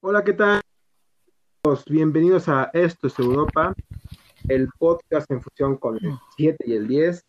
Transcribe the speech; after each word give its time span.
Hola, 0.00 0.22
¿qué 0.22 0.32
tal? 0.32 0.60
Bienvenidos 1.90 2.48
a 2.48 2.70
Esto 2.72 3.08
es 3.08 3.18
Europa, 3.18 3.74
el 4.46 4.68
podcast 4.78 5.28
en 5.28 5.42
fusión 5.42 5.76
con 5.76 5.96
el 5.96 6.16
7 6.36 6.64
y 6.68 6.74
el 6.74 6.86
10, 6.86 7.26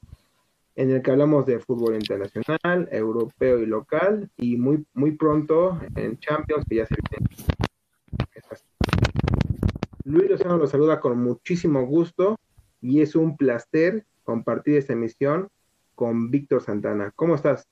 en 0.76 0.92
el 0.92 1.02
que 1.02 1.10
hablamos 1.10 1.48
de 1.48 1.60
fútbol 1.60 1.96
internacional, 1.96 2.88
europeo 2.92 3.58
y 3.58 3.66
local, 3.66 4.30
y 4.38 4.56
muy, 4.58 4.86
muy 4.94 5.14
pronto 5.14 5.80
en 5.96 6.20
Champions, 6.20 6.64
que 6.70 6.76
ya 6.76 6.86
se 6.86 6.96
viene. 7.10 7.28
Luis 10.04 10.30
Lozano 10.30 10.58
los 10.58 10.70
saluda 10.70 11.00
con 11.00 11.20
muchísimo 11.20 11.88
gusto 11.88 12.38
y 12.82 13.02
es 13.02 13.16
un 13.16 13.36
placer 13.36 14.06
compartir 14.24 14.78
esta 14.78 14.94
emisión 14.94 15.50
con 15.96 16.30
Víctor 16.30 16.62
Santana. 16.62 17.12
¿Cómo 17.16 17.34
estás? 17.34 17.68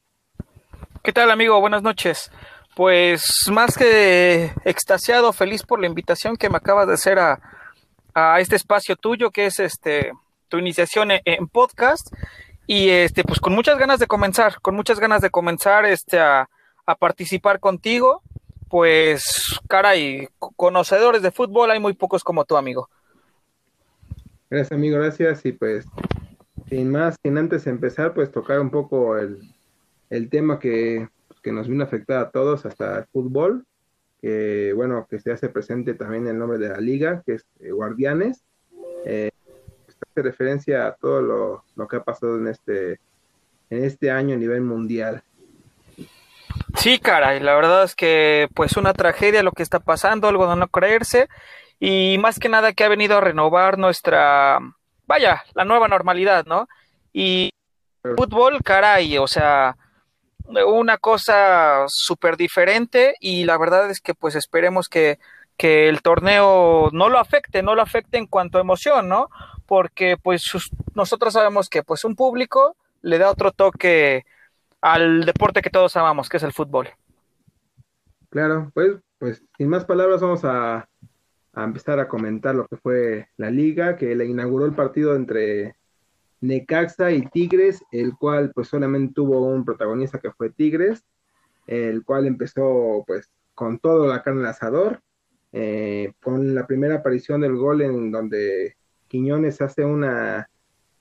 ¿Qué 1.04 1.14
tal, 1.14 1.30
amigo? 1.30 1.60
Buenas 1.62 1.84
noches. 1.84 2.32
Pues 2.78 3.50
más 3.52 3.76
que 3.76 4.52
extasiado, 4.64 5.34
feliz 5.34 5.64
por 5.64 5.80
la 5.80 5.88
invitación 5.88 6.38
que 6.38 6.48
me 6.48 6.58
acabas 6.58 6.86
de 6.88 6.94
hacer 6.94 7.18
a, 7.18 7.40
este 8.40 8.56
espacio 8.56 8.96
tuyo, 8.96 9.32
que 9.32 9.48
es 9.48 9.60
este 9.60 10.12
tu 10.48 10.60
iniciación 10.60 11.10
en, 11.26 11.48
podcast. 11.48 12.14
Y 12.68 12.90
este, 12.90 13.24
pues 13.24 13.40
con 13.40 13.56
muchas 13.56 13.80
ganas 13.80 14.00
de 14.00 14.06
comenzar, 14.06 14.62
con 14.62 14.76
muchas 14.76 15.00
ganas 15.00 15.24
de 15.24 15.32
comenzar 15.32 15.86
este, 15.86 16.20
a, 16.20 16.48
a 16.86 16.96
participar 16.96 17.60
contigo. 17.60 18.22
Pues, 18.70 19.60
caray, 19.68 20.30
conocedores 20.38 21.24
de 21.24 21.32
fútbol 21.32 21.72
hay 21.72 21.80
muy 21.80 21.94
pocos 21.94 22.24
como 22.24 22.46
tú, 22.46 22.58
amigo. 22.58 22.92
Gracias, 24.52 24.72
amigo, 24.72 25.00
gracias. 25.00 25.44
Y 25.48 25.52
pues, 25.52 25.84
sin 26.70 26.92
más, 26.92 27.16
sin 27.24 27.40
antes 27.40 27.66
empezar, 27.66 28.14
pues 28.14 28.32
tocar 28.32 28.60
un 28.60 28.70
poco 28.70 29.18
el, 29.18 29.42
el 30.12 30.30
tema 30.30 30.60
que 30.60 31.10
que 31.42 31.52
nos 31.52 31.68
vino 31.68 31.84
a 31.84 31.88
afectar 31.88 32.20
a 32.20 32.30
todos, 32.30 32.66
hasta 32.66 33.00
el 33.00 33.06
fútbol, 33.06 33.66
que 34.22 34.74
bueno, 34.76 35.08
que 35.10 35.20
se 35.20 35.32
hace 35.32 35.50
presente 35.50 35.94
también 35.94 36.28
el 36.28 36.38
nombre 36.38 36.58
de 36.58 36.70
la 36.70 36.80
liga, 36.80 37.24
que 37.26 37.34
es 37.36 37.46
eh, 37.60 37.72
Guardianes. 37.72 38.44
Eh, 39.06 39.30
hace 39.88 40.22
referencia 40.22 40.88
a 40.88 40.94
todo 40.94 41.22
lo, 41.22 41.64
lo, 41.76 41.88
que 41.88 41.98
ha 41.98 42.04
pasado 42.04 42.38
en 42.38 42.48
este, 42.48 43.00
en 43.70 43.84
este 43.84 44.12
año 44.12 44.36
a 44.36 44.38
nivel 44.38 44.62
mundial. 44.62 45.24
Sí, 46.76 47.00
caray, 47.00 47.40
la 47.40 47.56
verdad 47.56 47.84
es 47.84 47.96
que 47.96 48.48
pues 48.54 48.78
una 48.78 48.94
tragedia 48.94 49.44
lo 49.44 49.52
que 49.52 49.64
está 49.64 49.80
pasando, 49.80 50.28
algo 50.28 50.50
de 50.50 50.56
no 50.56 50.68
creerse, 50.68 51.28
y 51.80 52.18
más 52.20 52.40
que 52.40 52.50
nada 52.50 52.74
que 52.74 52.84
ha 52.84 52.90
venido 52.90 53.18
a 53.18 53.22
renovar 53.22 53.78
nuestra, 53.78 54.60
vaya, 55.06 55.44
la 55.54 55.66
nueva 55.66 55.88
normalidad, 55.88 56.46
¿no? 56.46 56.68
Y 57.14 57.52
fútbol, 58.02 58.62
caray, 58.64 59.18
o 59.18 59.28
sea, 59.28 59.76
una 60.48 60.98
cosa 60.98 61.86
súper 61.88 62.38
diferente 62.38 63.16
y 63.20 63.46
la 63.46 63.58
verdad 63.58 63.90
es 63.90 64.02
que 64.02 64.14
pues 64.14 64.36
esperemos 64.36 64.90
que, 64.90 65.20
que 65.58 65.90
el 65.90 66.02
torneo 66.02 66.90
no 66.92 67.10
lo 67.10 67.20
afecte, 67.20 67.64
no 67.64 67.76
lo 67.76 67.82
afecte 67.82 68.18
en 68.18 68.28
cuanto 68.28 68.58
a 68.58 68.62
emoción, 68.62 69.10
¿no? 69.10 69.30
Porque 69.66 70.18
pues 70.22 70.52
nosotros 70.94 71.34
sabemos 71.34 71.70
que 71.70 71.84
pues 71.84 72.06
un 72.06 72.16
público 72.16 72.76
le 73.02 73.18
da 73.18 73.30
otro 73.30 73.52
toque 73.52 74.26
al 74.82 75.26
deporte 75.26 75.62
que 75.62 75.70
todos 75.70 75.96
amamos, 75.98 76.30
que 76.30 76.38
es 76.38 76.44
el 76.44 76.54
fútbol. 76.54 76.90
Claro, 78.30 78.72
pues, 78.74 78.98
pues 79.18 79.44
sin 79.58 79.70
más 79.70 79.86
palabras 79.86 80.22
vamos 80.22 80.44
a, 80.44 80.88
a 81.54 81.64
empezar 81.64 82.00
a 82.00 82.08
comentar 82.08 82.54
lo 82.54 82.68
que 82.68 82.78
fue 82.78 83.30
la 83.38 83.50
liga, 83.50 83.98
que 83.98 84.16
le 84.16 84.26
inauguró 84.26 84.66
el 84.66 84.76
partido 84.76 85.16
entre 85.16 85.77
Necaxa 86.42 87.12
y 87.12 87.26
Tigres, 87.28 87.84
el 87.92 88.16
cual 88.16 88.52
pues 88.54 88.68
solamente 88.68 89.14
tuvo 89.14 89.42
un 89.42 89.66
protagonista 89.66 90.20
que 90.20 90.32
fue 90.32 90.50
Tigres, 90.50 91.04
el 91.66 92.04
cual 92.04 92.28
empezó 92.28 93.04
pues 93.06 93.30
con 93.54 93.80
todo 93.80 94.08
la 94.08 94.22
carne 94.22 94.42
al 94.42 94.48
asador, 94.48 95.02
eh, 95.52 96.14
con 96.22 96.54
la 96.54 96.68
primera 96.68 96.96
aparición 96.96 97.42
del 97.42 97.56
gol 97.56 97.82
en 97.82 98.12
donde 98.12 98.76
Quiñones 99.08 99.62
hace 99.62 99.84
una, 99.84 100.50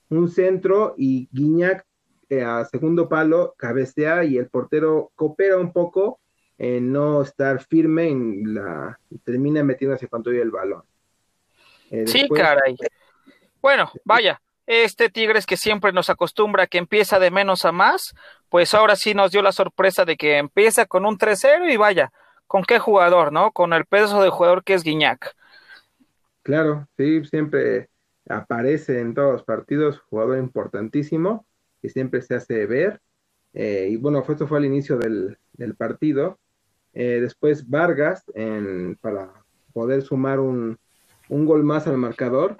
un 0.09 0.29
centro 0.29 0.95
y 0.97 1.29
Guiñac 1.31 1.85
eh, 2.29 2.41
a 2.41 2.65
segundo 2.65 3.07
palo 3.07 3.53
cabecea 3.57 4.23
y 4.23 4.37
el 4.37 4.47
portero 4.47 5.11
coopera 5.15 5.57
un 5.57 5.71
poco 5.71 6.19
en 6.57 6.91
no 6.91 7.21
estar 7.21 7.63
firme 7.63 8.09
en 8.09 8.55
la 8.55 8.99
termina 9.23 9.63
metiéndose 9.63 10.07
todo 10.07 10.31
el 10.31 10.51
balón. 10.51 10.83
Eh, 11.91 12.07
sí, 12.07 12.27
caray. 12.27 12.75
Bueno, 13.61 13.89
vaya, 14.03 14.41
este 14.67 15.09
Tigres 15.09 15.45
que 15.45 15.57
siempre 15.57 15.93
nos 15.93 16.09
acostumbra 16.09 16.67
que 16.67 16.77
empieza 16.77 17.19
de 17.19 17.31
menos 17.31 17.65
a 17.65 17.71
más, 17.71 18.13
pues 18.49 18.73
ahora 18.73 18.95
sí 18.95 19.13
nos 19.13 19.31
dio 19.31 19.41
la 19.41 19.53
sorpresa 19.53 20.05
de 20.05 20.17
que 20.17 20.37
empieza 20.37 20.85
con 20.85 21.05
un 21.05 21.17
3-0 21.17 21.71
y 21.71 21.77
vaya, 21.77 22.11
¿con 22.45 22.63
qué 22.63 22.77
jugador, 22.77 23.31
no? 23.31 23.51
Con 23.51 23.73
el 23.73 23.85
peso 23.85 24.21
de 24.21 24.29
jugador 24.29 24.63
que 24.63 24.73
es 24.73 24.83
Guiñac. 24.83 25.35
Claro, 26.43 26.87
sí, 26.97 27.23
siempre 27.25 27.89
aparece 28.29 28.99
en 28.99 29.13
todos 29.13 29.33
los 29.33 29.43
partidos, 29.43 29.99
jugador 30.09 30.37
importantísimo, 30.37 31.45
que 31.81 31.89
siempre 31.89 32.21
se 32.21 32.35
hace 32.35 32.65
ver. 32.65 33.01
Eh, 33.53 33.87
y 33.91 33.95
bueno, 33.95 34.23
esto 34.27 34.47
fue 34.47 34.57
al 34.57 34.65
inicio 34.65 34.97
del, 34.97 35.37
partido. 35.77 36.39
Eh, 36.93 37.19
después 37.21 37.69
Vargas, 37.69 38.23
en, 38.33 38.97
para 39.01 39.31
poder 39.73 40.01
sumar 40.01 40.39
un, 40.39 40.77
un 41.29 41.45
gol 41.45 41.63
más 41.63 41.87
al 41.87 41.97
marcador, 41.97 42.57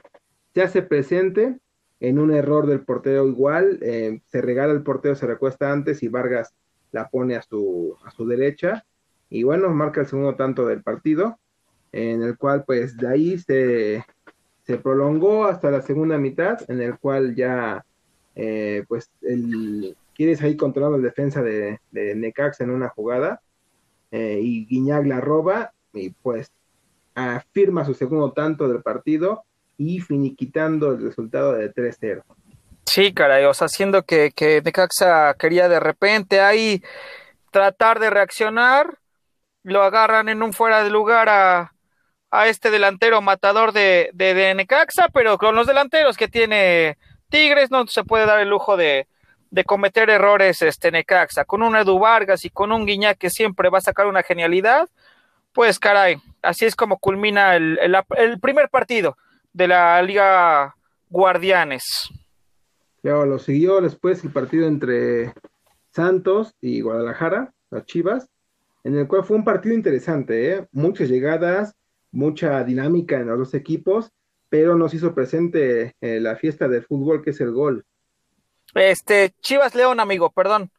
se 0.53 0.61
hace 0.61 0.81
presente 0.81 1.59
en 1.99 2.19
un 2.19 2.31
error 2.31 2.67
del 2.67 2.81
portero 2.81 3.27
igual, 3.27 3.79
eh, 3.81 4.21
se 4.25 4.41
regala 4.41 4.73
el 4.73 4.83
portero, 4.83 5.15
se 5.15 5.27
recuesta 5.27 5.71
antes 5.71 6.03
y 6.03 6.07
Vargas 6.07 6.53
la 6.91 7.09
pone 7.09 7.35
a 7.35 7.41
su, 7.41 7.95
a 8.05 8.11
su 8.11 8.27
derecha. 8.27 8.85
Y 9.29 9.43
bueno, 9.43 9.69
marca 9.69 10.01
el 10.01 10.07
segundo 10.07 10.35
tanto 10.35 10.65
del 10.65 10.83
partido, 10.83 11.37
en 11.91 12.23
el 12.23 12.37
cual 12.37 12.63
pues 12.65 12.95
de 12.97 13.07
ahí 13.07 13.37
se, 13.37 14.05
se 14.63 14.77
prolongó 14.77 15.45
hasta 15.45 15.71
la 15.71 15.81
segunda 15.81 16.17
mitad, 16.17 16.59
en 16.69 16.81
el 16.81 16.97
cual 16.97 17.35
ya 17.35 17.85
eh, 18.35 18.85
pues 18.87 19.11
el, 19.21 19.97
quieres 20.13 20.41
ahí 20.41 20.55
controlar 20.55 20.91
la 20.91 20.97
defensa 20.99 21.41
de, 21.41 21.79
de 21.91 22.15
Necax 22.15 22.61
en 22.61 22.69
una 22.69 22.89
jugada 22.89 23.41
eh, 24.11 24.39
y 24.41 24.65
Guiñac 24.65 25.05
la 25.05 25.19
roba 25.21 25.73
y 25.93 26.09
pues 26.09 26.51
afirma 27.15 27.85
su 27.85 27.93
segundo 27.93 28.31
tanto 28.31 28.67
del 28.67 28.81
partido 28.81 29.43
y 29.77 29.99
finiquitando 29.99 30.91
el 30.91 31.01
resultado 31.01 31.53
de 31.53 31.73
3-0. 31.73 32.23
Sí, 32.85 33.13
caray, 33.13 33.45
o 33.45 33.53
sea, 33.53 33.65
haciendo 33.65 34.03
que, 34.03 34.31
que 34.31 34.61
Necaxa 34.63 35.35
quería 35.35 35.67
de 35.69 35.79
repente 35.79 36.41
ahí 36.41 36.81
tratar 37.51 37.99
de 37.99 38.09
reaccionar, 38.09 38.97
lo 39.63 39.83
agarran 39.83 40.29
en 40.29 40.41
un 40.41 40.53
fuera 40.53 40.83
de 40.83 40.89
lugar 40.89 41.27
a, 41.29 41.73
a 42.31 42.47
este 42.47 42.71
delantero 42.71 43.21
matador 43.21 43.73
de, 43.73 44.09
de, 44.13 44.55
Necaxa, 44.55 45.09
pero 45.13 45.37
con 45.37 45.55
los 45.55 45.67
delanteros 45.67 46.17
que 46.17 46.27
tiene 46.27 46.97
Tigres 47.29 47.71
no 47.71 47.85
se 47.87 48.03
puede 48.03 48.25
dar 48.25 48.39
el 48.39 48.49
lujo 48.49 48.77
de, 48.77 49.07
de 49.51 49.63
cometer 49.65 50.09
errores 50.09 50.61
este 50.61 50.89
Necaxa. 50.89 51.45
Con 51.45 51.61
un 51.63 51.75
Edu 51.75 51.99
Vargas 51.99 52.45
y 52.45 52.49
con 52.49 52.71
un 52.71 52.85
Guiñac 52.85 53.17
que 53.17 53.29
siempre 53.29 53.69
va 53.69 53.79
a 53.79 53.81
sacar 53.81 54.07
una 54.07 54.23
genialidad, 54.23 54.87
pues 55.51 55.77
caray, 55.77 56.21
así 56.41 56.65
es 56.65 56.75
como 56.75 56.99
culmina 56.99 57.55
el, 57.55 57.79
el 58.15 58.39
primer 58.39 58.69
partido 58.69 59.17
de 59.57 59.67
la 59.67 59.99
Liga 60.03 60.75
Guardianes. 61.09 62.09
Claro, 63.01 63.25
lo 63.25 63.39
siguió 63.39 63.81
después 63.81 64.23
el 64.23 64.31
partido 64.31 64.67
entre 64.67 65.33
Santos 65.89 66.53
y 66.61 66.81
Guadalajara, 66.81 67.55
las 67.71 67.85
Chivas, 67.85 68.29
en 68.83 68.95
el 68.95 69.07
cual 69.07 69.23
fue 69.23 69.35
un 69.35 69.43
partido 69.43 69.73
interesante, 69.73 70.53
¿eh? 70.53 70.67
muchas 70.71 71.09
llegadas, 71.09 71.75
mucha 72.11 72.63
dinámica 72.63 73.19
en 73.19 73.27
los 73.27 73.39
dos 73.39 73.53
equipos, 73.55 74.11
pero 74.47 74.75
nos 74.75 74.93
hizo 74.93 75.15
presente 75.15 75.95
eh, 76.01 76.19
la 76.19 76.35
fiesta 76.35 76.67
del 76.67 76.85
fútbol 76.85 77.23
que 77.23 77.31
es 77.31 77.41
el 77.41 77.51
gol. 77.51 77.83
Este, 78.75 79.33
Chivas 79.41 79.73
León, 79.73 79.99
amigo, 79.99 80.29
perdón. 80.29 80.69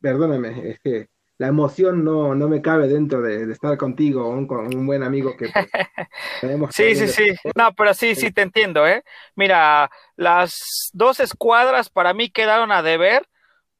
Perdóname, 0.00 0.70
es 0.70 0.80
que 0.80 1.08
la 1.40 1.46
emoción 1.46 2.04
no, 2.04 2.34
no 2.34 2.48
me 2.50 2.60
cabe 2.60 2.86
dentro 2.86 3.22
de, 3.22 3.50
estar 3.50 3.78
contigo, 3.78 4.28
un, 4.28 4.46
con 4.46 4.76
un 4.76 4.86
buen 4.86 5.02
amigo 5.02 5.38
que 5.38 5.48
pues, 5.48 6.74
Sí, 6.76 6.94
sí, 6.94 7.08
sí. 7.08 7.34
No, 7.54 7.72
pero 7.72 7.94
sí, 7.94 8.14
sí 8.14 8.30
te 8.30 8.42
entiendo, 8.42 8.86
¿eh? 8.86 9.02
Mira, 9.36 9.90
las 10.16 10.90
dos 10.92 11.18
escuadras 11.18 11.88
para 11.88 12.12
mí 12.12 12.28
quedaron 12.28 12.70
a 12.70 12.82
deber, 12.82 13.26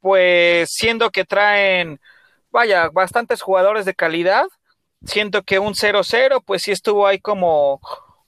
pues 0.00 0.70
siendo 0.72 1.10
que 1.10 1.26
traen, 1.26 2.00
vaya, 2.50 2.88
bastantes 2.88 3.42
jugadores 3.42 3.84
de 3.84 3.94
calidad, 3.94 4.46
siento 5.04 5.42
que 5.42 5.58
un 5.58 5.74
0-0, 5.74 6.42
pues 6.42 6.62
sí 6.62 6.70
estuvo 6.72 7.06
ahí 7.06 7.18
como 7.18 7.82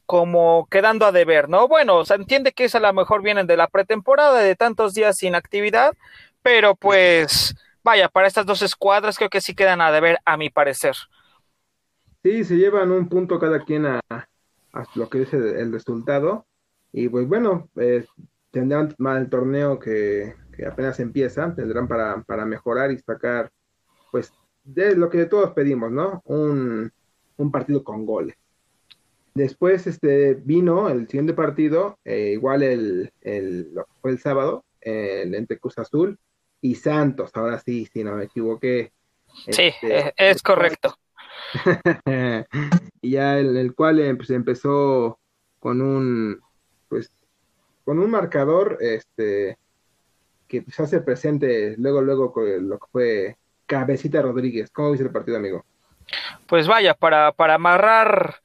como 0.04 0.68
quedando 0.70 1.06
a 1.06 1.12
deber, 1.12 1.48
¿no? 1.48 1.68
Bueno, 1.68 1.96
o 1.96 2.04
sea, 2.04 2.16
entiende 2.16 2.52
que 2.52 2.64
es 2.64 2.74
a 2.74 2.80
lo 2.80 2.92
mejor 2.92 3.22
vienen 3.22 3.46
de 3.46 3.56
la 3.56 3.68
pretemporada, 3.68 4.40
de 4.40 4.56
tantos 4.56 4.92
días 4.92 5.16
sin 5.16 5.34
actividad, 5.34 5.94
pero 6.42 6.74
pues 6.74 7.54
vaya, 7.84 8.08
para 8.08 8.26
estas 8.26 8.46
dos 8.46 8.62
escuadras 8.62 9.16
creo 9.16 9.30
que 9.30 9.40
sí 9.40 9.54
quedan 9.54 9.80
a 9.80 9.92
deber, 9.92 10.18
a 10.24 10.36
mi 10.36 10.50
parecer. 10.50 10.94
Sí, 12.22 12.44
se 12.44 12.56
llevan 12.56 12.92
un 12.92 13.08
punto 13.08 13.38
cada 13.38 13.64
quien 13.64 13.86
a, 13.86 14.00
lo 14.94 15.08
que 15.08 15.22
es 15.22 15.32
el, 15.34 15.72
resultado. 15.72 16.46
Y 16.92 17.08
pues 17.08 17.26
bueno, 17.26 17.68
eh, 17.76 18.06
tendrán 18.50 18.94
más 18.98 19.20
el 19.20 19.28
torneo 19.28 19.78
que, 19.78 20.34
apenas 20.66 21.00
empieza, 21.00 21.54
tendrán 21.54 21.88
para, 21.88 22.46
mejorar 22.46 22.92
y 22.92 22.98
sacar, 22.98 23.50
pues, 24.10 24.32
de 24.62 24.94
lo 24.94 25.10
que 25.10 25.24
todos 25.26 25.50
pedimos, 25.50 25.90
¿no? 25.90 26.22
Un, 26.24 26.92
un 27.36 27.50
partido 27.50 27.82
con 27.82 28.06
goles. 28.06 28.36
Después 29.34 29.86
este, 29.86 30.34
vino 30.34 30.88
el 30.90 31.08
siguiente 31.08 31.32
partido, 31.32 31.98
eh, 32.04 32.32
igual 32.34 32.62
el, 32.62 33.12
el, 33.22 33.72
fue 34.00 34.12
el 34.12 34.18
sábado, 34.18 34.64
el 34.80 35.34
entre 35.34 35.58
Cruz 35.58 35.78
Azul 35.78 36.18
y 36.62 36.76
Santos, 36.76 37.30
ahora 37.34 37.58
sí, 37.58 37.86
si 37.92 38.02
no 38.02 38.12
me 38.16 38.24
equivoqué. 38.24 38.92
Sí, 39.50 39.72
este, 39.82 40.14
es 40.16 40.42
correcto. 40.42 40.96
y 43.02 43.10
ya 43.10 43.38
en 43.38 43.56
el 43.56 43.74
cual 43.74 44.00
eh, 44.00 44.14
pues, 44.14 44.30
empezó 44.30 45.18
con 45.58 45.82
un, 45.82 46.40
pues, 46.88 47.12
con 47.84 47.98
un 47.98 48.10
marcador, 48.10 48.78
este, 48.80 49.58
que 50.48 50.64
se 50.68 50.82
hace 50.82 51.00
presente 51.00 51.74
luego, 51.78 52.00
luego 52.00 52.32
lo 52.60 52.78
que 52.78 52.86
fue 52.90 53.36
Cabecita 53.66 54.22
Rodríguez. 54.22 54.70
¿Cómo 54.70 54.92
viste 54.92 55.06
el 55.06 55.12
partido, 55.12 55.36
amigo? 55.36 55.64
Pues 56.46 56.66
vaya, 56.66 56.94
para, 56.94 57.32
para 57.32 57.54
amarrar 57.54 58.36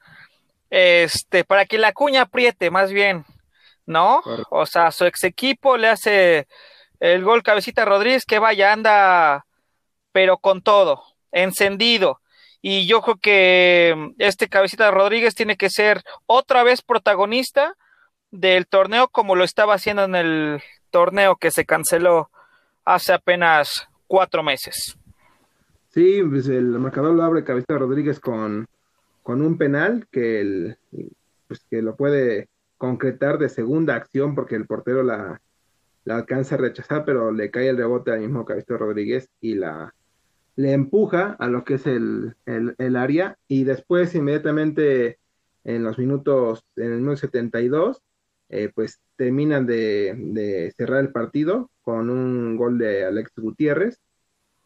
este, 0.70 1.44
para 1.44 1.66
que 1.66 1.78
la 1.78 1.92
cuña 1.92 2.22
apriete 2.22 2.70
más 2.70 2.92
bien, 2.92 3.24
¿no? 3.86 4.22
O 4.50 4.66
sea, 4.66 4.90
su 4.90 5.04
ex 5.04 5.24
equipo 5.24 5.76
le 5.76 5.88
hace 5.88 6.46
el 7.00 7.24
gol 7.24 7.42
Cabecita 7.42 7.84
Rodríguez 7.84 8.24
que 8.24 8.38
vaya, 8.38 8.72
anda, 8.72 9.46
pero 10.12 10.38
con 10.38 10.62
todo, 10.62 11.02
encendido. 11.32 12.20
Y 12.60 12.86
yo 12.86 13.02
creo 13.02 13.16
que 13.16 14.14
este 14.18 14.48
Cabecita 14.48 14.90
Rodríguez 14.90 15.34
tiene 15.34 15.56
que 15.56 15.70
ser 15.70 16.02
otra 16.26 16.62
vez 16.64 16.82
protagonista 16.82 17.74
del 18.30 18.66
torneo 18.66 19.08
como 19.08 19.36
lo 19.36 19.44
estaba 19.44 19.74
haciendo 19.74 20.04
en 20.04 20.14
el 20.14 20.62
torneo 20.90 21.36
que 21.36 21.50
se 21.50 21.64
canceló 21.64 22.30
hace 22.84 23.12
apenas 23.12 23.88
cuatro 24.06 24.42
meses. 24.42 24.96
Sí, 25.90 26.22
pues 26.28 26.48
el 26.48 26.66
marcador 26.78 27.14
lo 27.14 27.22
abre 27.22 27.44
Cabecita 27.44 27.78
Rodríguez 27.78 28.20
con 28.20 28.66
con 29.28 29.42
un 29.42 29.58
penal 29.58 30.06
que, 30.10 30.40
el, 30.40 30.78
pues 31.48 31.60
que 31.68 31.82
lo 31.82 31.96
puede 31.96 32.48
concretar 32.78 33.36
de 33.36 33.50
segunda 33.50 33.94
acción 33.94 34.34
porque 34.34 34.54
el 34.54 34.64
portero 34.64 35.02
la, 35.02 35.38
la 36.08 36.16
alcanza 36.16 36.54
a 36.54 36.58
rechazar, 36.58 37.04
pero 37.04 37.30
le 37.32 37.50
cae 37.50 37.68
el 37.68 37.76
rebote 37.76 38.10
al 38.10 38.20
mismo 38.20 38.46
Caballito 38.46 38.78
Rodríguez 38.78 39.28
y 39.42 39.56
la 39.56 39.94
le 40.56 40.72
empuja 40.72 41.36
a 41.38 41.48
lo 41.48 41.64
que 41.64 41.74
es 41.74 41.86
el, 41.86 42.34
el, 42.46 42.96
área 42.96 43.36
y 43.46 43.62
después 43.62 44.14
inmediatamente 44.14 45.18
en 45.64 45.84
los 45.84 45.98
minutos, 45.98 46.64
en 46.76 46.92
el 46.92 47.00
minuto 47.00 47.18
72, 47.18 48.02
eh, 48.48 48.72
pues 48.74 49.00
terminan 49.16 49.66
de, 49.66 50.14
de, 50.16 50.72
cerrar 50.76 51.00
el 51.00 51.12
partido 51.12 51.70
con 51.82 52.08
un 52.08 52.56
gol 52.56 52.78
de 52.78 53.04
Alex 53.04 53.30
Gutiérrez, 53.36 54.00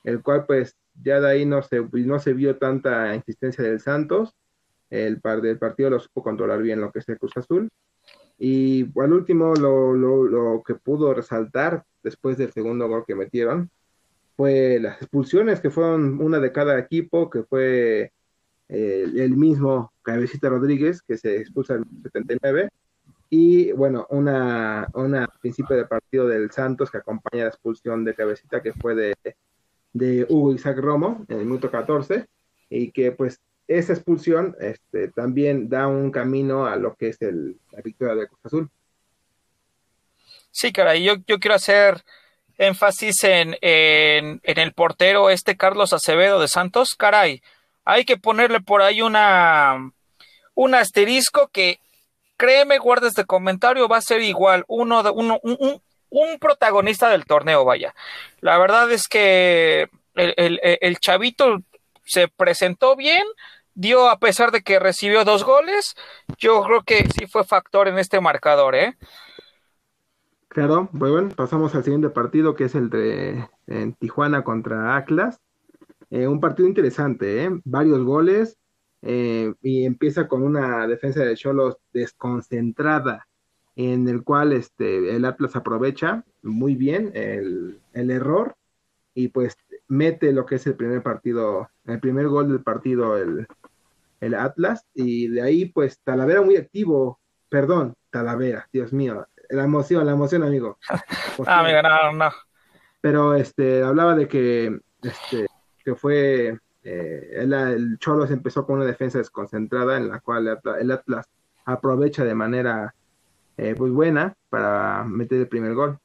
el 0.05 0.23
cual 0.23 0.47
pues 0.47 0.77
ya 1.03 1.21
de 1.21 1.29
ahí 1.29 1.45
no 1.45 1.63
se, 1.63 1.83
no 1.83 2.21
se 2.21 2.33
vio 2.35 2.57
tanta 2.57 3.15
insistencia 3.17 3.65
del 3.65 3.81
Santos 3.81 4.35
el, 4.93 5.21
par 5.21 5.41
del 5.41 5.59
partido 5.59 5.89
lo 5.91 5.99
supo 5.99 6.23
controlar 6.23 6.61
bien 6.61 6.81
lo 6.81 6.93
que 6.93 6.99
es 6.99 7.09
el 7.09 7.19
Cruz 7.19 7.37
Azul. 7.37 7.71
Y 8.39 8.87
al 8.99 9.13
último, 9.13 9.55
lo, 9.55 9.95
lo, 9.95 10.25
lo, 10.25 10.63
que 10.63 10.75
pudo 10.75 11.15
resaltar 11.15 11.85
después 12.03 12.37
del 12.37 12.53
segundo 12.53 12.89
gol 12.89 13.05
que 13.07 13.15
metieron 13.15 13.71
fue 14.37 14.79
las 14.81 15.01
expulsiones, 15.01 15.61
que 15.61 15.71
fueron 15.71 16.21
una 16.21 16.41
de 16.41 16.53
cada 16.53 16.79
equipo, 16.79 17.31
que 17.31 17.45
fue 17.45 18.13
eh, 18.69 19.07
el 19.17 19.37
mismo 19.37 19.93
Cabecita 20.03 20.49
Rodríguez, 20.49 21.03
que 21.03 21.17
se 21.19 21.37
expulsa 21.37 21.75
en 21.75 21.81
el 21.83 22.03
79, 22.03 22.71
y 23.31 23.73
bueno, 23.73 24.07
una, 24.11 24.89
una 24.95 25.27
principio 25.41 25.77
de 25.77 25.87
partido 25.87 26.29
del 26.29 26.51
Santos 26.51 26.91
que 26.91 26.99
acompaña 26.99 27.45
la 27.45 27.51
expulsión 27.51 28.05
de 28.05 28.15
Cabecita, 28.15 28.63
que 28.63 28.73
fue 28.75 28.95
de, 28.95 29.15
de 29.93 30.27
Hugo 30.29 30.53
Isaac 30.53 30.79
Romo 30.79 31.25
en 31.29 31.39
el 31.39 31.47
minuto 31.47 31.71
14, 31.71 32.27
y 32.69 32.91
que 32.91 33.13
pues 33.13 33.41
esa 33.79 33.93
expulsión 33.93 34.57
este, 34.61 35.09
también 35.09 35.69
da 35.69 35.87
un 35.87 36.11
camino 36.11 36.67
a 36.67 36.77
lo 36.77 36.95
que 36.95 37.09
es 37.09 37.23
el, 37.23 37.57
la 37.71 37.81
victoria 37.83 38.15
de 38.15 38.29
Cruz 38.29 38.41
Azul. 38.45 38.71
Sí, 40.51 40.73
caray, 40.73 41.03
yo, 41.03 41.15
yo 41.27 41.39
quiero 41.39 41.55
hacer 41.55 42.05
énfasis 42.59 43.25
en, 43.25 43.57
en, 43.61 44.41
el 44.43 44.73
portero 44.73 45.31
este 45.31 45.57
Carlos 45.57 45.93
Acevedo 45.93 46.41
de 46.41 46.49
Santos, 46.49 46.95
caray, 46.95 47.43
hay 47.85 48.05
que 48.05 48.17
ponerle 48.17 48.61
por 48.61 48.83
ahí 48.83 49.03
una 49.03 49.91
un 50.55 50.75
asterisco 50.75 51.49
que 51.49 51.81
créeme, 52.37 52.79
guarda 52.79 53.09
este 53.09 53.25
comentario, 53.25 53.89
va 53.89 53.97
a 53.97 54.03
ser 54.03 54.21
igual, 54.21 54.65
uno 54.69 55.03
de, 55.03 55.11
uno, 55.11 55.41
un, 55.43 55.81
un, 56.11 56.39
protagonista 56.39 57.09
del 57.09 57.25
torneo, 57.25 57.65
vaya. 57.65 57.95
La 58.41 58.59
verdad 58.59 58.91
es 58.93 59.09
que 59.09 59.89
el, 60.15 60.61
el 60.63 60.99
chavito 60.99 61.63
se 62.05 62.29
presentó 62.29 62.97
bien, 62.97 63.25
dio 63.75 64.09
a 64.09 64.19
pesar 64.19 64.51
de 64.51 64.63
que 64.63 64.79
recibió 64.79 65.25
dos 65.25 65.45
goles, 65.45 65.95
yo 66.39 66.63
creo 66.63 66.83
que 66.83 67.09
sí 67.09 67.27
fue 67.27 67.45
factor 67.45 67.89
en 67.89 67.99
este 67.99 68.21
marcador, 68.21 68.75
¿eh? 68.75 68.97
Claro, 70.49 70.91
bueno, 70.93 71.31
pasamos 71.35 71.75
al 71.75 71.83
siguiente 71.83 72.11
partido 72.11 72.55
que 72.55 72.65
es 72.65 72.75
el 72.75 72.91
de 72.91 73.49
en 73.67 73.95
Tijuana 73.95 74.45
contra 74.45 74.97
Atlas. 74.97 75.41
Eh, 76.11 76.27
un 76.29 76.41
partido 76.41 76.69
interesante, 76.69 77.45
¿eh? 77.45 77.51
varios 77.65 78.03
goles 78.05 78.59
eh, 79.01 79.55
y 79.63 79.87
empieza 79.87 80.29
con 80.29 80.43
una 80.43 80.87
defensa 80.87 81.25
de 81.25 81.37
Cholos 81.37 81.79
desconcentrada 81.95 83.27
en 83.77 84.07
el 84.09 84.23
cual 84.23 84.53
este, 84.53 85.17
el 85.17 85.25
Atlas 85.25 85.57
aprovecha 85.57 86.25
muy 86.43 86.75
bien 86.75 87.13
el, 87.15 87.81
el 87.95 88.11
error 88.11 88.55
y 89.15 89.29
pues 89.29 89.57
mete 89.89 90.33
lo 90.33 90.47
que 90.47 90.57
es 90.57 90.67
el 90.67 90.77
primer 90.77 91.03
partido, 91.03 91.71
el 91.85 92.01
primer 92.01 92.29
gol 92.29 92.49
del 92.49 92.63
partido, 92.63 93.17
el, 93.17 93.47
el 94.21 94.35
Atlas, 94.35 94.87
y 94.95 95.29
de 95.29 95.43
ahí 95.43 95.67
pues 95.67 96.01
Talavera 96.01 96.43
muy 96.43 96.57
activo, 96.57 97.21
perdón, 97.49 97.95
Talavera, 98.11 98.69
Dios 98.73 98.93
mío, 98.93 99.27
la 99.51 99.65
emoción, 99.65 100.07
la 100.07 100.13
emoción, 100.13 100.43
amigo. 100.43 100.79
ah, 101.47 101.61
amigo, 101.61 101.83
no, 101.83 102.13
no. 102.13 102.31
Pero 103.01 103.35
este, 103.35 103.83
hablaba 103.83 104.15
de 104.15 104.29
que, 104.29 104.81
este, 105.03 105.47
que 105.85 105.95
fue, 105.95 106.59
eh, 106.85 107.31
el, 107.33 107.53
el 107.53 107.99
Cholos 107.99 108.31
empezó 108.31 108.65
con 108.65 108.77
una 108.77 108.87
defensa 108.87 109.19
desconcentrada 109.19 109.97
en 109.97 110.09
la 110.09 110.21
cual 110.21 110.59
el 110.81 110.91
Atlas 110.91 111.29
aprovecha 111.65 112.25
de 112.25 112.35
manera 112.35 112.95
eh, 113.57 113.75
muy 113.75 113.91
buena 113.91 114.35
para 114.49 115.05
meter 115.05 115.41
el 115.41 115.49
primer 115.49 115.75
gol. 115.75 115.99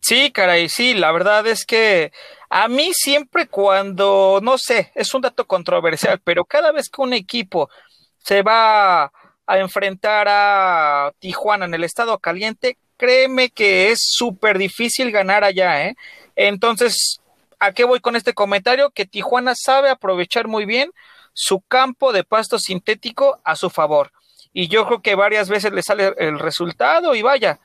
Sí, 0.00 0.30
caray, 0.32 0.68
sí, 0.68 0.94
la 0.94 1.12
verdad 1.12 1.46
es 1.46 1.64
que 1.64 2.12
a 2.50 2.68
mí 2.68 2.92
siempre 2.94 3.46
cuando, 3.48 4.40
no 4.42 4.58
sé, 4.58 4.92
es 4.94 5.14
un 5.14 5.22
dato 5.22 5.46
controversial, 5.46 6.20
pero 6.22 6.44
cada 6.44 6.72
vez 6.72 6.88
que 6.88 7.02
un 7.02 7.12
equipo 7.14 7.70
se 8.18 8.42
va 8.42 9.04
a 9.04 9.58
enfrentar 9.58 10.26
a 10.28 11.12
Tijuana 11.18 11.64
en 11.66 11.74
el 11.74 11.84
estado 11.84 12.18
caliente, 12.18 12.78
créeme 12.96 13.50
que 13.50 13.90
es 13.90 14.00
súper 14.02 14.58
difícil 14.58 15.10
ganar 15.10 15.44
allá, 15.44 15.86
¿eh? 15.86 15.96
Entonces, 16.36 17.20
¿a 17.58 17.72
qué 17.72 17.84
voy 17.84 18.00
con 18.00 18.16
este 18.16 18.34
comentario? 18.34 18.90
Que 18.90 19.06
Tijuana 19.06 19.54
sabe 19.54 19.90
aprovechar 19.90 20.48
muy 20.48 20.64
bien 20.64 20.90
su 21.32 21.60
campo 21.60 22.12
de 22.12 22.24
pasto 22.24 22.58
sintético 22.58 23.40
a 23.44 23.56
su 23.56 23.70
favor. 23.70 24.12
Y 24.52 24.68
yo 24.68 24.86
creo 24.86 25.02
que 25.02 25.14
varias 25.14 25.48
veces 25.48 25.72
le 25.72 25.82
sale 25.82 26.14
el 26.18 26.38
resultado 26.38 27.14
y 27.14 27.22
vaya, 27.22 27.58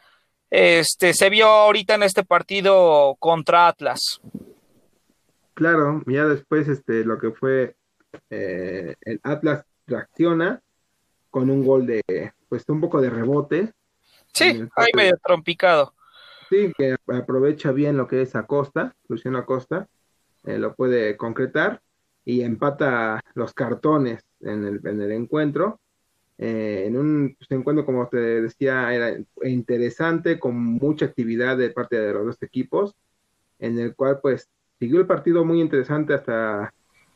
este, 0.49 1.13
se 1.13 1.29
vio 1.29 1.47
ahorita 1.47 1.95
en 1.95 2.03
este 2.03 2.23
partido 2.23 3.15
contra 3.19 3.67
Atlas. 3.67 4.21
Claro, 5.53 6.01
ya 6.07 6.25
después 6.25 6.67
este, 6.67 7.03
lo 7.03 7.19
que 7.19 7.31
fue 7.31 7.75
eh, 8.29 8.95
el 9.01 9.19
Atlas 9.23 9.65
reacciona 9.85 10.61
con 11.29 11.49
un 11.49 11.65
gol 11.65 11.85
de, 11.85 12.01
pues 12.47 12.67
un 12.69 12.81
poco 12.81 13.01
de 13.01 13.09
rebote. 13.09 13.73
Sí, 14.33 14.63
ahí 14.75 14.87
medio 14.95 15.17
trompicado. 15.23 15.93
Sí, 16.49 16.73
que 16.77 16.95
aprovecha 17.07 17.71
bien 17.71 17.97
lo 17.97 18.07
que 18.07 18.21
es 18.21 18.35
Acosta, 18.35 18.95
Luciano 19.07 19.37
Acosta, 19.37 19.87
eh, 20.45 20.57
lo 20.57 20.73
puede 20.73 21.15
concretar 21.17 21.81
y 22.25 22.41
empata 22.41 23.21
los 23.35 23.53
cartones 23.53 24.23
en 24.39 24.65
el, 24.65 24.81
en 24.87 25.01
el 25.01 25.11
encuentro 25.11 25.79
eh, 26.41 26.85
en 26.87 26.97
un 26.97 27.35
pues, 27.37 27.51
encuentro, 27.51 27.85
como 27.85 28.07
te 28.07 28.17
decía, 28.17 28.93
era 28.93 29.17
interesante, 29.43 30.39
con 30.39 30.55
mucha 30.55 31.05
actividad 31.05 31.57
de 31.57 31.69
parte 31.69 31.99
de 31.99 32.13
los 32.13 32.25
dos 32.25 32.41
equipos, 32.41 32.95
en 33.59 33.77
el 33.77 33.93
cual 33.93 34.19
pues 34.21 34.49
siguió 34.79 35.01
el 35.01 35.05
partido 35.05 35.43
muy 35.43 35.59
interesante 35.59 36.13
hasta, 36.13 36.73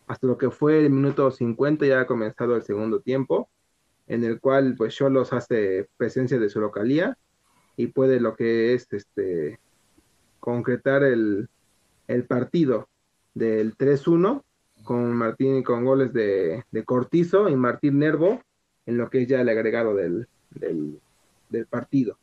hasta 0.07 0.27
lo 0.27 0.37
que 0.37 0.51
fue 0.51 0.79
el 0.85 0.89
minuto 0.89 1.31
50, 1.31 1.85
ya 1.85 2.01
ha 2.01 2.05
comenzado 2.05 2.57
el 2.57 2.63
segundo 2.63 2.99
tiempo, 2.99 3.49
en 4.07 4.25
el 4.25 4.41
cual 4.41 4.75
pues 4.77 4.93
Cholos 4.93 5.31
hace 5.31 5.87
presencia 5.95 6.37
de 6.37 6.49
su 6.49 6.59
localía 6.59 7.17
y 7.77 7.87
puede 7.87 8.19
lo 8.19 8.35
que 8.35 8.73
es 8.73 8.91
este 8.91 9.57
concretar 10.41 11.01
el, 11.03 11.47
el 12.09 12.25
partido 12.25 12.89
del 13.33 13.77
3-1 13.77 14.43
con 14.83 15.13
Martín 15.13 15.63
con 15.63 15.85
goles 15.85 16.11
de, 16.11 16.65
de 16.69 16.83
Cortizo 16.83 17.47
y 17.47 17.55
Martín 17.55 17.99
Nervo 17.99 18.41
en 18.85 18.97
lo 18.97 19.09
que 19.09 19.23
es 19.23 19.27
ya 19.27 19.41
el 19.41 19.49
agregado 19.49 19.95
del, 19.95 20.27
del, 20.51 21.65
partido. 21.67 22.17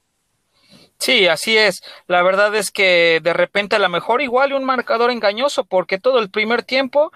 Sí, 0.99 1.27
así 1.27 1.57
es. 1.57 1.83
La 2.07 2.23
verdad 2.23 2.55
es 2.55 2.71
que 2.71 3.21
de 3.23 3.33
repente 3.33 3.77
a 3.77 3.79
lo 3.79 3.89
mejor 3.89 4.21
igual 4.21 4.53
un 4.53 4.65
marcador 4.65 5.11
engañoso 5.11 5.65
porque 5.65 5.99
todo 5.99 6.19
el 6.19 6.31
primer 6.31 6.63
tiempo 6.63 7.13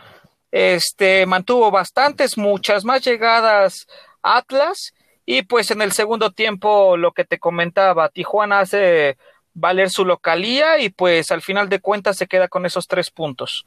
este 0.50 1.26
mantuvo 1.26 1.70
bastantes, 1.70 2.38
muchas 2.38 2.84
más 2.84 3.04
llegadas 3.04 3.86
Atlas 4.22 4.94
y 5.26 5.42
pues 5.42 5.70
en 5.70 5.82
el 5.82 5.92
segundo 5.92 6.30
tiempo 6.30 6.96
lo 6.96 7.12
que 7.12 7.24
te 7.24 7.38
comentaba, 7.38 8.08
Tijuana 8.08 8.60
hace 8.60 9.16
valer 9.54 9.90
su 9.90 10.04
localía 10.04 10.78
y 10.78 10.90
pues 10.90 11.30
al 11.30 11.42
final 11.42 11.68
de 11.68 11.80
cuentas 11.80 12.16
se 12.16 12.26
queda 12.26 12.48
con 12.48 12.66
esos 12.66 12.86
tres 12.86 13.10
puntos. 13.10 13.66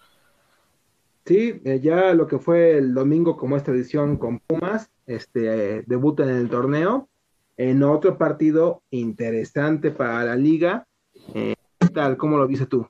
Sí, 1.27 1.61
eh, 1.65 1.81
ya 1.83 2.13
lo 2.13 2.25
que 2.25 2.39
fue 2.39 2.77
el 2.77 2.93
domingo 2.93 3.35
como 3.35 3.57
esta 3.57 3.71
edición 3.71 4.15
con 4.15 4.39
Pumas, 4.39 4.89
este 5.05 5.83
debuta 5.85 6.23
en 6.23 6.29
el 6.29 6.49
torneo 6.49 7.09
en 7.57 7.83
otro 7.83 8.17
partido 8.17 8.81
interesante 8.91 9.91
para 9.91 10.23
la 10.23 10.37
liga. 10.37 10.87
Eh, 11.33 11.55
¿Qué 11.79 11.89
tal? 11.89 12.15
¿Cómo 12.15 12.37
lo 12.37 12.47
viste 12.47 12.65
tú? 12.65 12.87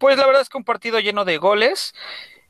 Pues 0.00 0.16
la 0.16 0.24
verdad 0.24 0.40
es 0.40 0.48
que 0.48 0.56
un 0.56 0.64
partido 0.64 0.98
lleno 0.98 1.26
de 1.26 1.36
goles. 1.36 1.92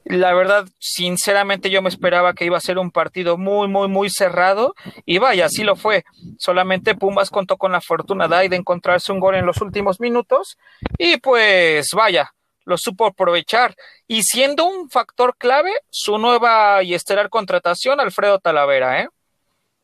La 0.04 0.34
verdad, 0.34 0.68
sinceramente 0.78 1.68
yo 1.68 1.82
me 1.82 1.88
esperaba 1.88 2.34
que 2.34 2.44
iba 2.44 2.56
a 2.56 2.60
ser 2.60 2.78
un 2.78 2.92
partido 2.92 3.36
muy, 3.36 3.66
muy, 3.66 3.88
muy 3.88 4.08
cerrado 4.08 4.74
y 5.04 5.18
vaya, 5.18 5.46
así 5.46 5.64
lo 5.64 5.74
fue. 5.74 6.04
Solamente 6.38 6.94
Pumas 6.94 7.30
contó 7.30 7.56
con 7.56 7.72
la 7.72 7.80
fortuna 7.80 8.28
de, 8.28 8.48
de 8.48 8.56
encontrarse 8.56 9.10
un 9.10 9.18
gol 9.18 9.34
en 9.34 9.46
los 9.46 9.60
últimos 9.62 9.98
minutos 10.00 10.58
y 10.98 11.16
pues 11.18 11.88
vaya, 11.94 12.32
lo 12.64 12.76
supo 12.76 13.06
aprovechar. 13.06 13.74
Y 14.06 14.22
siendo 14.22 14.66
un 14.66 14.90
factor 14.90 15.36
clave 15.36 15.72
su 15.90 16.18
nueva 16.18 16.82
y 16.82 16.94
estelar 16.94 17.28
contratación 17.28 18.00
Alfredo 18.00 18.38
Talavera, 18.38 19.02
¿eh? 19.02 19.08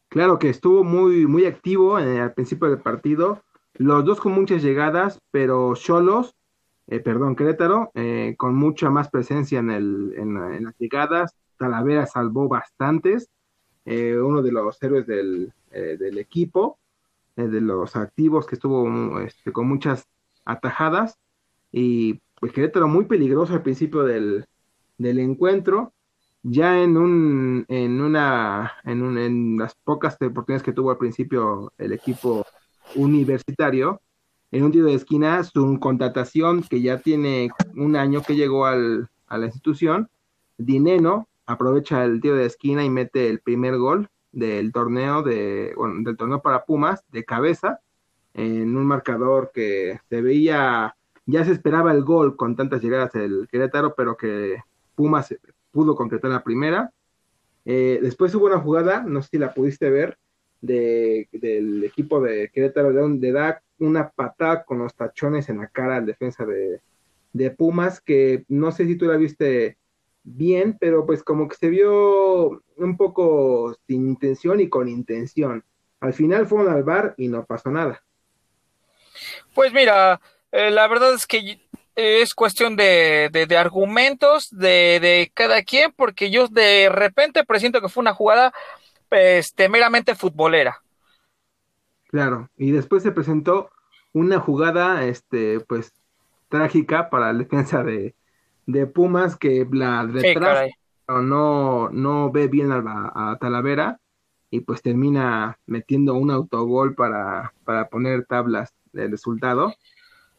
Claro 0.09 0.39
que 0.39 0.49
estuvo 0.49 0.85
muy, 0.85 1.27
muy 1.27 1.45
activo 1.45 1.99
en, 1.99 2.19
al 2.19 2.33
principio 2.33 2.69
del 2.69 2.81
partido, 2.81 3.43
los 3.75 4.05
dos 4.05 4.21
con 4.21 4.33
muchas 4.33 4.63
llegadas, 4.63 5.21
pero 5.31 5.75
Cholos, 5.75 6.35
eh, 6.89 7.01
perdón, 7.01 7.37
Querétaro, 7.37 7.91
eh, 7.95 8.35
con 8.39 8.57
mucha 8.57 8.89
más 8.91 9.11
presencia 9.11 9.59
en, 9.59 9.71
el, 9.71 10.15
en, 10.17 10.65
las 10.65 10.77
llegadas, 10.79 11.37
Talavera 11.59 12.07
salvó 12.07 12.49
bastantes, 12.49 13.29
eh, 13.85 14.17
uno 14.19 14.43
de 14.43 14.53
los 14.53 14.83
héroes 14.83 15.07
del, 15.07 15.53
del 15.71 16.19
equipo, 16.19 16.79
de 17.37 17.61
los 17.61 17.95
activos 17.95 18.47
que 18.47 18.57
estuvo 18.57 19.21
este, 19.21 19.53
con 19.53 19.69
muchas 19.69 20.09
atajadas, 20.45 21.19
y 21.71 22.21
pues 22.41 22.53
Querétaro 22.53 22.89
muy 22.89 23.05
peligroso 23.07 23.55
al 23.55 23.63
principio 23.63 24.05
del, 24.05 24.47
encuentro. 24.99 25.93
Ya 26.43 26.83
en 26.83 26.97
un, 26.97 27.67
en 27.69 28.01
una, 28.01 28.75
en, 28.85 29.03
un, 29.03 29.19
en 29.19 29.59
las 29.59 29.75
pocas 29.75 30.17
oportunidades 30.21 30.63
que 30.63 30.73
tuvo 30.73 30.91
al 30.91 30.99
principio 30.99 31.73
el 31.79 31.93
equipo 31.93 32.47
universitario, 32.95 34.01
en 34.51 34.65
un 34.65 34.73
tiro 34.73 34.87
de 34.87 34.95
esquina, 34.95 35.43
su 35.45 35.79
contratación 35.79 36.63
que 36.63 36.81
ya 36.81 36.99
tiene 36.99 37.51
un 37.75 37.97
año 37.97 38.23
que 38.23 38.35
llegó 38.35 38.67
al, 38.67 39.09
a 39.27 39.37
la 39.37 39.47
institución, 39.47 40.09
Dineno 40.57 41.29
aprovecha 41.47 42.05
el 42.05 42.21
tiro 42.21 42.37
de 42.37 42.47
esquina 42.47 42.85
y 42.85 42.91
mete 42.91 43.29
el 43.29 43.41
primer 43.41 43.77
gol 43.77 44.09
del 44.33 44.73
torneo 44.73 45.23
de, 45.23 45.73
bueno, 45.77 46.03
del 46.03 46.17
torneo 46.17 46.41
para 46.41 46.65
Pumas 46.65 47.03
de 47.11 47.25
cabeza 47.25 47.81
en 48.35 48.77
un 48.77 48.87
marcador 48.87 49.51
que 49.53 49.99
se 50.09 50.21
veía 50.21 50.95
ya 51.29 51.45
se 51.45 51.53
esperaba 51.53 51.93
el 51.93 52.05
gol 52.05 52.37
con 52.37 52.57
tantas 52.57 52.83
llegadas 52.83 53.13
del 53.13 53.49
Querétaro, 53.53 53.95
pero 53.95 54.17
que 54.17 54.63
Pumas 54.95 55.35
pudo 55.71 55.95
concretar 55.95 56.31
la 56.31 56.43
primera. 56.43 56.91
Eh, 57.67 57.99
después 58.03 58.35
hubo 58.35 58.47
una 58.47 58.59
jugada, 58.59 59.03
no 59.03 59.21
sé 59.21 59.29
si 59.33 59.39
la 59.39 59.53
pudiste 59.53 59.91
ver, 59.91 60.17
de, 60.63 61.29
del 61.33 61.85
equipo 61.85 62.23
de 62.23 62.51
Querétaro, 62.51 62.95
de 62.95 63.01
donde 63.03 63.33
da 63.33 63.63
una 63.79 64.09
patada 64.09 64.65
con 64.65 64.79
los 64.79 64.95
tachones 64.95 65.51
en 65.51 65.59
la 65.59 65.67
cara 65.67 65.97
al 65.97 66.07
defensa 66.07 66.47
de, 66.47 66.81
de 67.35 67.51
Pumas, 67.51 68.01
que 68.01 68.47
no 68.49 68.73
sé 68.73 68.87
si 68.87 68.97
tú 68.97 69.05
la 69.05 69.19
viste 69.19 69.77
bien, 70.25 70.79
pero 70.81 71.05
pues 71.05 71.23
como 71.23 71.47
que 71.47 71.57
se 71.57 71.69
vio 71.69 72.63
un 72.79 72.97
poco 72.97 73.77
sin 73.87 74.09
intención 74.09 74.61
y 74.61 74.71
con 74.71 74.89
intención. 74.89 75.63
Al 76.01 76.15
final 76.15 76.47
fueron 76.47 76.73
al 76.73 76.85
bar 76.85 77.15
y 77.19 77.29
no 77.29 77.45
pasó 77.45 77.71
nada. 77.71 78.03
Pues 79.55 79.75
mira, 79.75 80.21
eh, 80.53 80.71
la 80.71 80.87
verdad 80.89 81.15
es 81.15 81.27
que 81.27 81.61
es 81.95 82.35
cuestión 82.35 82.77
de, 82.77 83.29
de, 83.33 83.57
argumentos 83.57 84.49
de, 84.51 85.01
de, 85.01 85.31
cada 85.35 85.63
quien, 85.63 85.93
porque 85.97 86.31
yo 86.31 86.47
de 86.47 86.89
repente 86.89 87.45
presiento 87.45 87.81
que 87.81 87.89
fue 87.89 88.03
una 88.03 88.15
jugada 88.15 88.53
este, 89.11 89.69
meramente 89.69 90.15
futbolera. 90.15 90.81
Claro, 92.09 92.49
y 92.57 92.71
después 92.71 93.03
se 93.03 93.13
presentó 93.13 93.71
una 94.13 94.39
jugada, 94.39 95.05
este, 95.05 95.61
pues, 95.61 95.93
trágica 96.49 97.11
para 97.11 97.33
la 97.33 97.39
defensa 97.39 97.83
de, 97.83 98.15
de 98.67 98.87
Pumas, 98.87 99.37
que 99.37 99.67
la 99.71 100.07
detrás 100.07 100.71
no, 101.09 101.89
no 101.91 102.31
ve 102.31 102.49
bien 102.49 102.71
a, 102.71 102.83
a, 103.15 103.39
Talavera 103.39 104.01
y 104.51 104.61
pues 104.61 104.83
termina 104.83 105.59
metiendo 105.67 106.15
un 106.15 106.31
autogol 106.31 106.95
para, 106.95 107.55
para 107.65 107.89
poner 107.89 108.27
tablas 108.27 108.73
del 108.93 109.11
resultado. 109.11 109.75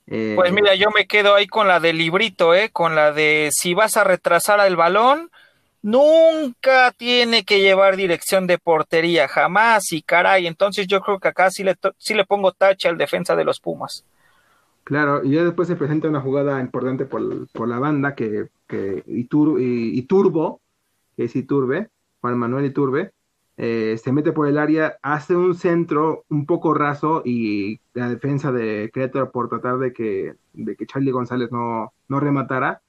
Pues 0.10 0.52
mira, 0.52 0.74
yo 0.74 0.90
me 0.90 1.06
quedo 1.06 1.36
ahí 1.36 1.46
con 1.46 1.68
la 1.68 1.80
del 1.80 1.98
librito, 1.98 2.56
¿eh? 2.56 2.70
Con 2.72 2.96
la 2.96 3.12
de 3.12 3.50
si 3.52 3.76
vas 3.76 3.96
a 3.96 4.04
retrasar 4.04 4.60
el 4.66 4.76
balón, 4.76 5.30
nunca 5.84 6.92
tiene 6.98 7.44
que 7.46 7.62
llevar 7.62 7.96
dirección 7.96 8.48
de 8.48 8.58
portería, 8.58 9.28
jamás, 9.28 9.92
y 9.92 10.02
caray, 10.02 10.48
entonces 10.48 10.88
yo 10.88 11.02
creo 11.02 11.20
que 11.20 11.28
acá 11.28 11.52
sí 11.52 11.64
le, 11.64 11.76
sí 11.98 12.16
le 12.16 12.26
pongo 12.26 12.52
tache 12.52 12.88
al 12.88 12.98
defensa 12.98 13.36
de 13.36 13.44
los 13.44 13.60
Pumas. 13.60 14.04
Claro, 14.84 15.24
y 15.24 15.32
ya 15.32 15.44
después 15.44 15.68
se 15.68 15.76
presenta 15.76 16.08
una 16.08 16.22
jugada 16.22 16.60
importante 16.60 17.06
por, 17.06 17.48
por 17.50 17.68
la 17.68 17.78
banda 17.78 18.16
que, 18.16 18.48
que 18.68 19.04
Iturbo, 19.06 20.60
que 21.16 21.26
es 21.26 21.36
Iturbe, 21.36 21.90
Juan 22.22 22.38
Manuel 22.38 22.66
Iturbe, 22.66 23.12
eh, 23.62 23.98
se 24.02 24.14
mete 24.14 24.32
por 24.32 24.48
el 24.48 24.58
área, 24.58 25.00
hace 25.02 25.36
un 25.36 25.54
centro 25.54 26.24
un 26.30 26.46
poco 26.46 26.74
raso 26.74 27.22
y 27.26 27.82
la 27.94 28.08
defensa 28.08 28.54
de 28.54 28.90
Querétaro 28.94 29.34
por 29.34 29.50
tratar 29.50 29.80
de 29.80 29.92
que, 29.92 30.36
de 30.54 30.78
que 30.78 30.86
Charlie 30.86 31.12
González 31.12 31.52
no, 31.52 31.92
no 32.08 32.20
rematara, 32.22 32.82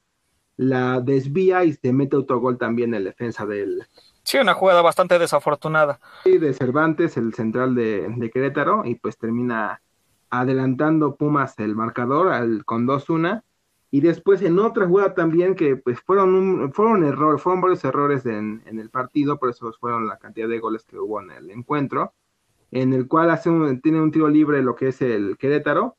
la 0.55 1.01
desvía 1.01 1.65
y 1.65 1.73
se 1.73 1.91
mete 1.91 2.15
autogol 2.15 2.57
también 2.57 2.93
en 2.93 3.03
la 3.03 3.09
defensa 3.09 3.45
del... 3.45 3.85
Sí, 4.23 4.37
una 4.37 4.53
jugada 4.53 4.81
bastante 4.81 5.19
desafortunada. 5.19 5.99
Sí, 6.23 6.37
de 6.37 6.53
Cervantes, 6.53 7.17
el 7.17 7.33
central 7.33 7.75
de, 7.75 8.07
de 8.07 8.31
Querétaro, 8.31 8.85
y 8.85 8.95
pues 8.95 9.17
termina 9.17 9.81
adelantando 10.29 11.17
Pumas 11.17 11.59
el 11.59 11.75
marcador 11.75 12.29
al, 12.29 12.63
con 12.63 12.87
2-1 12.87 13.43
y 13.93 13.99
después 13.99 14.41
en 14.41 14.57
otra 14.57 14.87
jugada 14.87 15.13
también 15.13 15.53
que 15.53 15.75
pues 15.75 15.99
fueron 15.99 16.33
un, 16.33 16.71
fueron 16.71 17.03
errores, 17.03 17.41
fueron 17.41 17.61
varios 17.61 17.83
errores 17.83 18.25
en, 18.25 18.63
el 18.65 18.89
partido, 18.89 19.37
por 19.37 19.49
eso 19.49 19.71
fueron 19.79 20.07
la 20.07 20.17
cantidad 20.17 20.47
de 20.47 20.59
goles 20.59 20.85
que 20.85 20.97
hubo 20.97 21.21
en 21.21 21.29
el 21.31 21.51
encuentro, 21.51 22.13
en 22.71 22.93
el 22.93 23.09
cual 23.09 23.29
hace 23.29 23.49
tiene 23.83 24.01
un 24.01 24.11
tiro 24.11 24.29
libre 24.29 24.63
lo 24.63 24.75
que 24.75 24.87
es 24.87 25.01
el 25.01 25.37
Querétaro, 25.37 25.97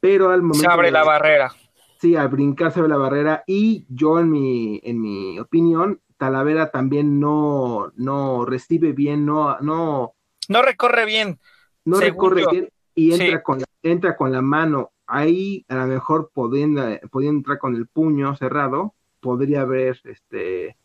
pero 0.00 0.28
al 0.28 0.42
momento... 0.42 0.60
Se 0.60 0.66
abre 0.68 0.90
la 0.90 1.02
barrera. 1.02 1.50
Sí, 1.98 2.14
al 2.14 2.28
brincar 2.28 2.72
se 2.72 2.80
abre 2.80 2.90
la 2.90 2.98
barrera 2.98 3.42
y 3.46 3.86
yo 3.88 4.20
en 4.20 4.30
mi, 4.30 4.78
en 4.84 5.00
mi 5.00 5.38
opinión, 5.38 6.02
Talavera 6.18 6.70
también 6.70 7.18
no, 7.18 7.90
no 7.96 8.44
recibe 8.44 8.92
bien, 8.92 9.24
no, 9.24 9.58
no... 9.60 10.14
No 10.48 10.60
recorre 10.60 11.06
bien. 11.06 11.40
No 11.86 11.98
recorre 12.00 12.44
bien 12.50 12.68
y 12.94 13.12
entra, 13.14 13.42
con, 13.42 13.62
entra 13.82 14.16
con 14.16 14.30
la 14.30 14.42
mano 14.42 14.92
ahí 15.10 15.64
a 15.68 15.74
lo 15.74 15.86
mejor 15.86 16.30
pudiendo, 16.32 16.82
entrar 17.20 17.58
con 17.58 17.76
el 17.76 17.86
puño 17.86 18.36
cerrado, 18.36 18.94
podría 19.20 19.62
haber 19.62 20.00
este 20.04 20.76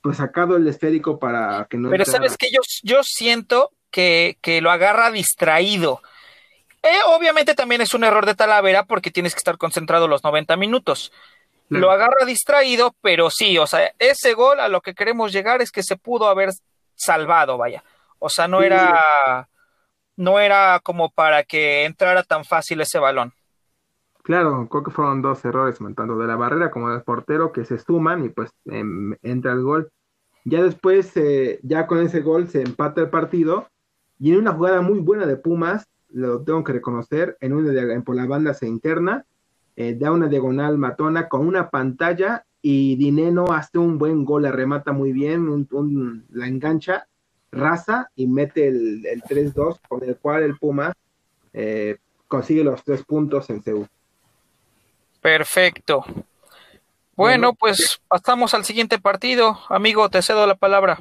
pues 0.00 0.18
sacado 0.18 0.56
el 0.56 0.66
esférico 0.68 1.18
para 1.18 1.66
que 1.70 1.78
no 1.78 1.88
pero 1.88 2.04
sabes 2.04 2.36
que 2.36 2.50
yo, 2.50 2.60
yo 2.82 3.02
siento 3.02 3.70
que, 3.90 4.36
que 4.42 4.60
lo 4.60 4.70
agarra 4.70 5.10
distraído. 5.10 6.02
Eh, 6.82 6.98
obviamente 7.06 7.54
también 7.54 7.80
es 7.80 7.94
un 7.94 8.04
error 8.04 8.26
de 8.26 8.34
Talavera 8.34 8.84
porque 8.84 9.10
tienes 9.10 9.32
que 9.32 9.38
estar 9.38 9.56
concentrado 9.56 10.06
los 10.06 10.22
90 10.22 10.56
minutos. 10.56 11.12
Lo 11.70 11.90
agarra 11.90 12.26
distraído, 12.26 12.94
pero 13.00 13.30
sí, 13.30 13.56
o 13.56 13.66
sea, 13.66 13.92
ese 13.98 14.34
gol 14.34 14.60
a 14.60 14.68
lo 14.68 14.82
que 14.82 14.94
queremos 14.94 15.32
llegar 15.32 15.62
es 15.62 15.72
que 15.72 15.82
se 15.82 15.96
pudo 15.96 16.28
haber 16.28 16.50
salvado, 16.94 17.56
vaya. 17.56 17.82
O 18.18 18.28
sea, 18.28 18.46
no 18.46 18.62
era 18.62 19.48
no 20.16 20.38
era 20.38 20.80
como 20.82 21.10
para 21.10 21.44
que 21.44 21.84
entrara 21.84 22.22
tan 22.22 22.44
fácil 22.44 22.80
ese 22.80 22.98
balón. 22.98 23.32
Claro, 24.22 24.66
creo 24.70 24.82
que 24.82 24.90
fueron 24.90 25.20
dos 25.20 25.44
errores, 25.44 25.78
tanto 25.78 26.16
de 26.16 26.26
la 26.26 26.36
barrera 26.36 26.70
como 26.70 26.90
del 26.90 27.02
portero, 27.02 27.52
que 27.52 27.64
se 27.64 27.78
suman 27.78 28.24
y 28.24 28.30
pues 28.30 28.50
em, 28.64 29.14
entra 29.22 29.52
el 29.52 29.62
gol. 29.62 29.90
Ya 30.44 30.62
después, 30.62 31.14
eh, 31.16 31.60
ya 31.62 31.86
con 31.86 32.00
ese 32.00 32.20
gol 32.20 32.48
se 32.48 32.62
empata 32.62 33.02
el 33.02 33.10
partido 33.10 33.68
y 34.18 34.32
en 34.32 34.38
una 34.38 34.52
jugada 34.52 34.80
muy 34.80 35.00
buena 35.00 35.26
de 35.26 35.36
Pumas, 35.36 35.86
lo 36.08 36.42
tengo 36.42 36.64
que 36.64 36.72
reconocer, 36.72 37.36
en 37.40 37.52
una 37.52 37.70
de, 37.70 38.00
por 38.00 38.16
la 38.16 38.26
banda 38.26 38.54
se 38.54 38.66
interna, 38.66 39.26
eh, 39.76 39.94
da 39.98 40.12
una 40.12 40.28
diagonal 40.28 40.78
matona 40.78 41.28
con 41.28 41.46
una 41.46 41.68
pantalla 41.68 42.46
y 42.62 42.96
Dineno 42.96 43.52
hace 43.52 43.76
un 43.78 43.98
buen 43.98 44.24
gol, 44.24 44.44
la 44.44 44.52
remata 44.52 44.92
muy 44.92 45.12
bien, 45.12 45.68
la 46.30 46.46
engancha 46.46 47.08
raza 47.54 48.10
y 48.14 48.26
mete 48.26 48.68
el, 48.68 49.06
el 49.06 49.22
3-2 49.22 49.78
con 49.88 50.04
el 50.04 50.16
cual 50.16 50.42
el 50.42 50.56
Puma 50.58 50.92
eh, 51.52 51.96
consigue 52.28 52.64
los 52.64 52.82
tres 52.82 53.04
puntos 53.04 53.48
en 53.50 53.62
Seúl. 53.62 53.86
Perfecto. 55.20 56.04
Bueno, 57.16 57.54
pues 57.54 58.00
pasamos 58.08 58.54
al 58.54 58.64
siguiente 58.64 58.98
partido. 58.98 59.58
Amigo, 59.68 60.08
te 60.08 60.20
cedo 60.20 60.46
la 60.46 60.56
palabra. 60.56 60.98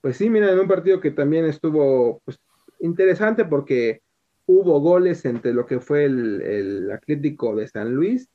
Pues 0.00 0.16
sí, 0.16 0.30
mira, 0.30 0.50
en 0.50 0.58
un 0.58 0.66
partido 0.66 1.00
que 1.00 1.10
también 1.10 1.44
estuvo 1.44 2.20
pues, 2.24 2.40
interesante 2.80 3.44
porque 3.44 4.00
hubo 4.46 4.80
goles 4.80 5.24
entre 5.26 5.52
lo 5.52 5.66
que 5.66 5.78
fue 5.78 6.06
el, 6.06 6.90
Atlético 6.90 7.54
de 7.54 7.68
San 7.68 7.94
Luis 7.94 8.28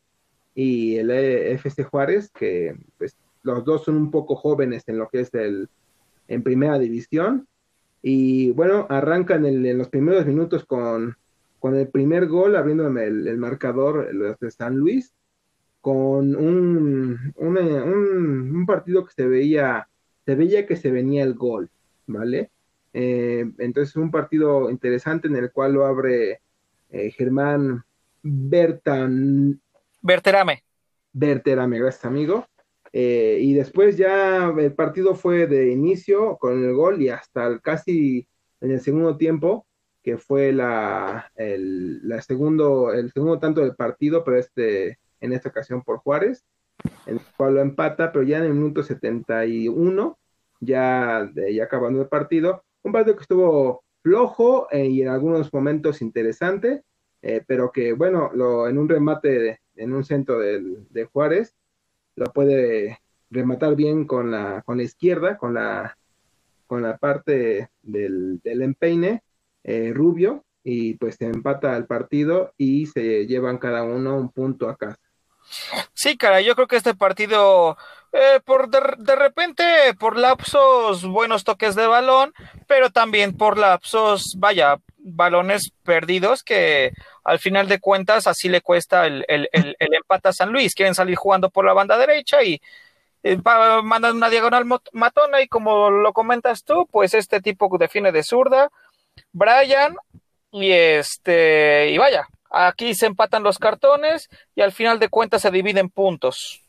y 0.54 0.98
el 0.98 1.10
FC 1.12 1.84
Juárez, 1.84 2.30
que 2.30 2.78
pues 2.98 3.18
los 3.42 3.66
dos 3.66 3.84
son 3.84 3.98
un 3.98 4.12
poco 4.12 4.36
jóvenes 4.36 4.84
en 4.88 4.98
lo 5.00 5.10
que 5.10 5.22
es 5.22 5.34
el 5.34 5.68
en 6.28 6.44
primera 6.44 6.80
división. 6.80 7.48
Y 8.02 8.52
bueno, 8.52 8.86
arrancan 8.90 9.46
en 9.46 9.78
los 9.78 9.90
primeros 9.90 10.26
minutos 10.26 10.66
con, 10.66 11.18
con 11.60 11.76
el 11.76 11.88
primer 11.88 12.28
gol, 12.28 12.56
abriéndome 12.56 13.06
el, 13.06 13.38
marcador 13.38 14.14
los 14.14 14.40
de 14.40 14.52
San 14.52 14.78
Luis, 14.78 15.14
con 15.82 16.36
un, 16.36 17.34
un, 17.38 18.66
partido 18.68 19.06
que 19.06 19.14
se 19.14 19.26
veía, 19.26 19.88
se 20.26 20.36
veía 20.36 20.68
que 20.68 20.76
se 20.76 20.92
venía 20.92 21.24
el 21.24 21.34
gol, 21.34 21.70
¿vale? 22.06 22.52
Eh, 22.94 23.46
entonces 23.58 23.96
un 23.96 24.12
partido 24.12 24.70
interesante 24.70 25.28
en 25.28 25.36
el 25.36 25.52
cual 25.52 25.74
lo 25.74 25.86
abre 25.86 26.40
eh, 26.92 27.12
Germán 27.12 27.84
Bertan. 28.22 29.60
Berterame. 30.02 30.64
Berterame, 31.14 31.80
gracias 31.80 32.06
amigo. 32.06 32.46
Eh, 32.98 33.40
y 33.42 33.54
después 33.54 33.98
ya 33.98 34.54
el 34.58 34.74
partido 34.74 35.16
fue 35.16 35.48
de 35.48 35.70
inicio 35.70 36.38
con 36.38 36.64
el 36.64 36.74
gol 36.74 37.02
y 37.02 37.10
hasta 37.10 37.46
el, 37.46 37.62
casi 37.62 38.26
en 38.62 38.72
el 38.72 38.80
segundo 38.80 39.18
tiempo, 39.18 39.68
que 40.02 40.18
fue 40.18 40.54
la, 40.54 41.30
el, 41.36 42.00
segundo, 42.26 42.94
el 42.94 43.12
segundo 43.12 43.38
tanto 43.38 43.60
del 43.60 43.76
partido, 43.76 44.24
pero 44.24 44.38
este, 44.38 44.98
en 45.20 45.34
esta 45.34 45.50
ocasión 45.50 45.84
por 45.84 45.98
Juárez, 45.98 46.46
en 47.06 47.16
el 47.16 47.22
cual 47.36 47.56
lo 47.56 47.62
empata, 47.62 48.14
pero 48.14 48.24
ya 48.24 48.38
en 48.38 48.46
el 48.46 48.54
minuto 48.54 48.82
71, 48.82 50.18
ya, 50.62 51.30
ya 51.52 51.64
acabando 51.66 52.02
el 52.02 52.08
partido, 52.08 52.64
un 52.82 52.94
partido 52.94 53.18
que 53.18 53.24
estuvo 53.24 53.84
flojo 54.04 54.70
eh, 54.72 54.86
y 54.88 55.02
en 55.02 55.10
algunos 55.10 55.54
momentos 55.54 56.02
interesante, 56.02 56.84
eh, 57.22 57.44
pero 57.46 57.74
que 57.74 57.92
bueno, 57.92 58.32
lo, 58.34 58.70
en 58.70 58.78
un 58.78 58.88
remate 58.88 59.60
en 59.76 59.92
un 59.92 60.06
centro 60.06 60.40
de 60.40 61.10
Juárez, 61.12 61.54
lo 62.16 62.26
puede 62.32 63.00
rematar 63.30 63.76
bien 63.76 64.06
con 64.06 64.32
la, 64.32 64.62
con 64.64 64.78
la 64.78 64.84
izquierda, 64.84 65.38
con 65.38 65.54
la, 65.54 65.98
con 66.68 66.82
la 66.82 66.98
parte 66.98 67.70
del, 67.82 68.42
empeine 68.44 69.24
eh, 69.64 69.92
rubio, 69.94 70.44
y 70.64 70.96
pues 70.96 71.16
se 71.16 71.26
empata 71.26 71.78
el 71.78 71.86
partido 71.86 72.54
y 72.58 72.88
se 72.88 73.28
llevan 73.28 73.60
cada 73.60 73.84
uno 73.84 74.18
un 74.18 74.32
punto 74.32 74.68
a 74.68 74.76
casa. 74.76 75.00
Sí, 75.94 76.18
cara, 76.18 76.42
yo 76.42 76.56
creo 76.56 76.68
que 76.68 76.76
este 76.76 76.96
partido, 76.96 77.78
eh, 78.12 78.40
por 78.44 78.70
de, 78.70 79.16
repente, 79.16 79.64
por 80.00 80.18
lapsos, 80.18 81.06
buenos 81.06 81.44
toques 81.44 81.76
de 81.76 81.86
balón, 81.86 82.34
pero 82.68 82.90
también 82.90 83.38
por 83.38 83.60
lapsos, 83.60 84.36
vaya, 84.40 84.80
balones 85.06 85.72
perdidos 85.84 86.44
que 86.44 86.92
al 87.24 87.40
final 87.40 87.68
de 87.68 87.80
cuentas 87.80 88.26
así 88.26 88.50
le 88.50 88.62
cuesta 88.62 89.06
el, 89.06 89.24
el, 89.28 89.48
el, 89.52 89.94
empate 89.94 90.30
a 90.30 90.34
San 90.34 90.52
Luis. 90.52 90.74
Quieren 90.74 90.96
salir 90.96 91.16
jugando 91.16 91.50
por 91.50 91.64
la 91.64 91.74
banda 91.74 91.98
derecha 91.98 92.44
y 92.44 92.60
eh, 93.24 93.38
mandan 93.84 94.18
una 94.18 94.30
diagonal 94.30 94.66
matona 94.94 95.42
y 95.42 95.48
como 95.48 95.92
lo 95.92 96.12
comentas 96.12 96.64
tú, 96.64 96.88
pues 96.92 97.14
este 97.14 97.40
tipo 97.40 97.70
define 97.78 98.12
de 98.12 98.24
zurda, 98.24 98.70
Brian, 99.32 99.96
y 100.52 100.72
este, 100.72 101.92
y 101.92 101.98
vaya, 101.98 102.28
aquí 102.50 102.96
se 102.96 103.06
empatan 103.06 103.44
los 103.44 103.60
cartones 103.60 104.30
y 104.56 104.62
al 104.62 104.72
final 104.72 105.00
de 105.00 105.10
cuentas 105.10 105.44
se 105.44 105.52
dividen 105.52 105.90
puntos. 105.90 106.62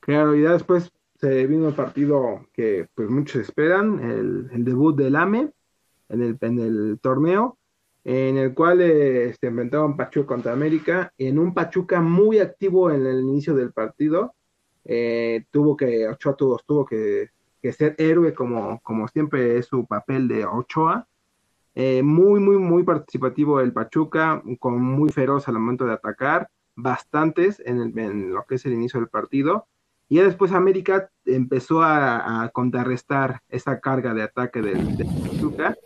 Claro, 0.00 0.34
y 0.34 0.42
ya 0.42 0.52
después 0.52 0.90
se 1.20 1.46
vino 1.46 1.68
el 1.68 1.74
partido 1.74 2.46
que 2.52 2.88
pues 2.94 3.08
muchos 3.08 3.42
esperan, 3.42 4.00
el, 4.00 4.50
el 4.52 4.64
debut 4.64 4.96
del 4.96 5.16
AME, 5.16 5.50
en 6.08 6.22
el, 6.22 6.38
en 6.40 6.58
el 6.58 6.98
torneo, 7.00 7.58
en 8.04 8.38
el 8.38 8.54
cual 8.54 8.80
eh, 8.80 9.34
se 9.38 9.46
enfrentaban 9.48 9.96
Pachuca 9.96 10.26
contra 10.26 10.52
América, 10.52 11.12
en 11.18 11.38
un 11.38 11.52
Pachuca 11.52 12.00
muy 12.00 12.38
activo 12.38 12.90
en 12.90 13.06
el 13.06 13.20
inicio 13.20 13.54
del 13.54 13.72
partido, 13.72 14.34
eh, 14.84 15.44
tuvo 15.50 15.76
que, 15.76 16.08
Ochoa 16.08 16.34
tuvo, 16.34 16.58
tuvo 16.66 16.86
que, 16.86 17.30
ser 17.72 17.94
héroe 17.98 18.32
como, 18.32 18.80
como 18.80 19.06
siempre 19.08 19.58
es 19.58 19.66
su 19.66 19.84
papel 19.84 20.26
de 20.26 20.46
Ochoa, 20.46 21.06
eh, 21.74 22.02
muy, 22.02 22.40
muy, 22.40 22.56
muy 22.56 22.82
participativo 22.82 23.60
el 23.60 23.74
Pachuca, 23.74 24.42
con 24.58 24.80
muy 24.80 25.10
feroz 25.10 25.46
al 25.46 25.54
momento 25.54 25.84
de 25.84 25.92
atacar, 25.92 26.48
bastantes 26.74 27.60
en, 27.64 28.32
lo 28.32 28.44
que 28.44 28.54
es 28.54 28.64
el 28.64 28.72
inicio 28.72 29.00
del 29.00 29.10
partido, 29.10 29.66
y 30.08 30.16
después 30.16 30.52
América 30.52 31.10
empezó 31.26 31.82
a, 31.82 32.50
contrarrestar 32.54 33.42
esa 33.50 33.80
carga 33.80 34.14
de 34.14 34.22
ataque 34.22 34.62
del 34.62 34.96
Pachuca, 35.22 35.76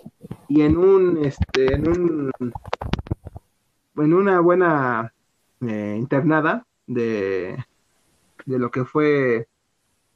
y 0.54 0.60
en 0.60 0.76
un, 0.76 1.24
este, 1.24 1.72
en 1.72 1.88
un, 1.88 2.30
en 3.96 4.12
una 4.12 4.38
buena 4.40 5.14
eh, 5.62 5.96
internada 5.98 6.66
de, 6.86 7.56
de 8.44 8.58
lo 8.58 8.70
que 8.70 8.84
fue 8.84 9.48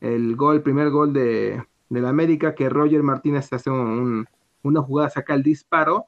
el 0.03 0.37
gol, 0.37 0.63
primer 0.63 0.91
gol 0.91 1.15
de, 1.15 1.65
la 1.89 2.11
América, 2.11 2.55
que 2.55 2.69
Roger 2.69 3.03
Martínez 3.03 3.51
hace 3.51 3.71
una 3.71 4.83
jugada, 4.83 5.09
saca 5.09 5.33
el 5.33 5.43
disparo, 5.43 6.05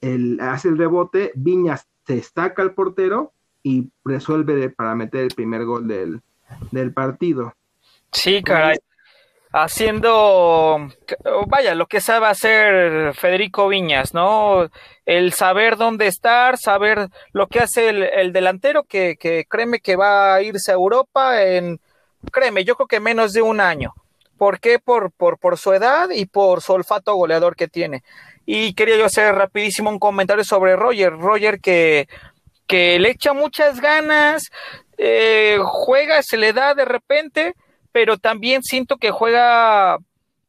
el, 0.00 0.38
hace 0.40 0.68
el 0.68 0.78
rebote, 0.78 1.32
Viñas 1.34 1.88
se 2.06 2.22
saca 2.22 2.62
al 2.62 2.74
portero 2.74 3.32
y 3.64 3.90
resuelve 4.04 4.70
para 4.70 4.94
meter 4.94 5.22
el 5.22 5.34
primer 5.34 5.64
gol 5.64 5.88
del, 5.88 6.22
del 6.70 6.92
partido. 6.92 7.54
Sí, 8.12 8.40
caray 8.40 8.78
haciendo, 9.52 10.88
vaya, 11.46 11.74
lo 11.74 11.86
que 11.86 12.00
sabe 12.00 12.26
hacer 12.26 13.14
Federico 13.14 13.68
Viñas, 13.68 14.14
¿no? 14.14 14.68
El 15.06 15.32
saber 15.32 15.76
dónde 15.76 16.06
estar, 16.06 16.58
saber 16.58 17.08
lo 17.32 17.46
que 17.46 17.60
hace 17.60 17.88
el, 17.88 18.32
delantero, 18.32 18.84
que, 18.84 19.16
que, 19.16 19.46
créeme 19.48 19.80
que 19.80 19.96
va 19.96 20.34
a 20.34 20.42
irse 20.42 20.70
a 20.70 20.74
Europa 20.74 21.42
en, 21.42 21.80
créeme, 22.32 22.64
yo 22.64 22.76
creo 22.76 22.88
que 22.88 23.00
menos 23.00 23.32
de 23.32 23.42
un 23.42 23.60
año. 23.60 23.94
¿Por 24.36 24.60
qué? 24.60 24.78
Por, 24.78 25.10
por, 25.10 25.38
por 25.38 25.58
su 25.58 25.72
edad 25.72 26.10
y 26.10 26.26
por 26.26 26.62
su 26.62 26.72
olfato 26.72 27.14
goleador 27.14 27.56
que 27.56 27.66
tiene. 27.66 28.04
Y 28.46 28.74
quería 28.74 28.96
yo 28.96 29.04
hacer 29.04 29.34
rapidísimo 29.34 29.90
un 29.90 29.98
comentario 29.98 30.44
sobre 30.44 30.76
Roger. 30.76 31.12
Roger 31.18 31.60
que, 31.60 32.08
que 32.68 32.98
le 33.00 33.10
echa 33.10 33.32
muchas 33.32 33.80
ganas, 33.80 34.50
eh, 34.96 35.58
juega, 35.62 36.22
se 36.22 36.36
le 36.36 36.52
da 36.52 36.74
de 36.74 36.84
repente, 36.84 37.54
pero 37.98 38.16
también 38.16 38.62
siento 38.62 38.96
que 38.96 39.10
juega 39.10 39.98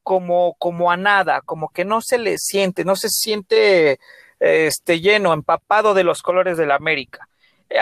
como, 0.03 0.53
como 0.59 0.91
a 0.91 0.97
nada, 0.97 1.41
como 1.41 1.69
que 1.69 1.83
no 1.83 1.99
se 1.99 2.19
le 2.19 2.37
siente, 2.37 2.85
no 2.85 2.95
se 2.95 3.09
siente 3.09 3.99
este, 4.39 5.01
lleno, 5.01 5.33
empapado 5.33 5.95
de 5.95 6.03
los 6.03 6.21
colores 6.21 6.57
de 6.57 6.67
la 6.67 6.75
América. 6.75 7.27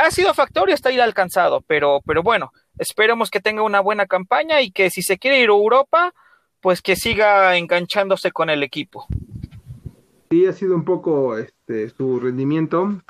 Ha 0.01 0.09
sido 0.09 0.33
factor 0.33 0.69
y 0.69 0.71
hasta 0.71 0.87
ahí 0.87 1.01
alcanzado, 1.01 1.59
pero, 1.67 1.99
pero 2.05 2.23
bueno, 2.23 2.53
esperemos 2.77 3.29
que 3.29 3.41
tenga 3.41 3.61
una 3.61 3.81
buena 3.81 4.05
campaña 4.05 4.61
y 4.61 4.71
que 4.71 4.89
si 4.89 5.01
se 5.01 5.17
quiere 5.17 5.41
ir 5.41 5.49
a 5.49 5.53
Europa, 5.53 6.13
pues 6.61 6.81
que 6.81 6.95
siga 6.95 7.57
enganchándose 7.57 8.31
con 8.31 8.49
el 8.49 8.63
equipo. 8.63 9.05
Sí, 10.31 10.45
ha 10.45 10.53
sido 10.53 10.75
un 10.75 10.85
poco 10.85 11.37
este, 11.37 11.89
su 11.89 12.21
rendimiento, 12.21 13.01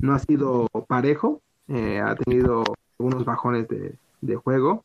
no 0.00 0.14
ha 0.14 0.18
sido 0.18 0.66
parejo, 0.88 1.40
eh, 1.68 2.02
ha 2.04 2.16
tenido 2.16 2.64
unos 2.98 3.24
bajones 3.24 3.68
de, 3.68 3.94
de 4.20 4.34
juego, 4.34 4.84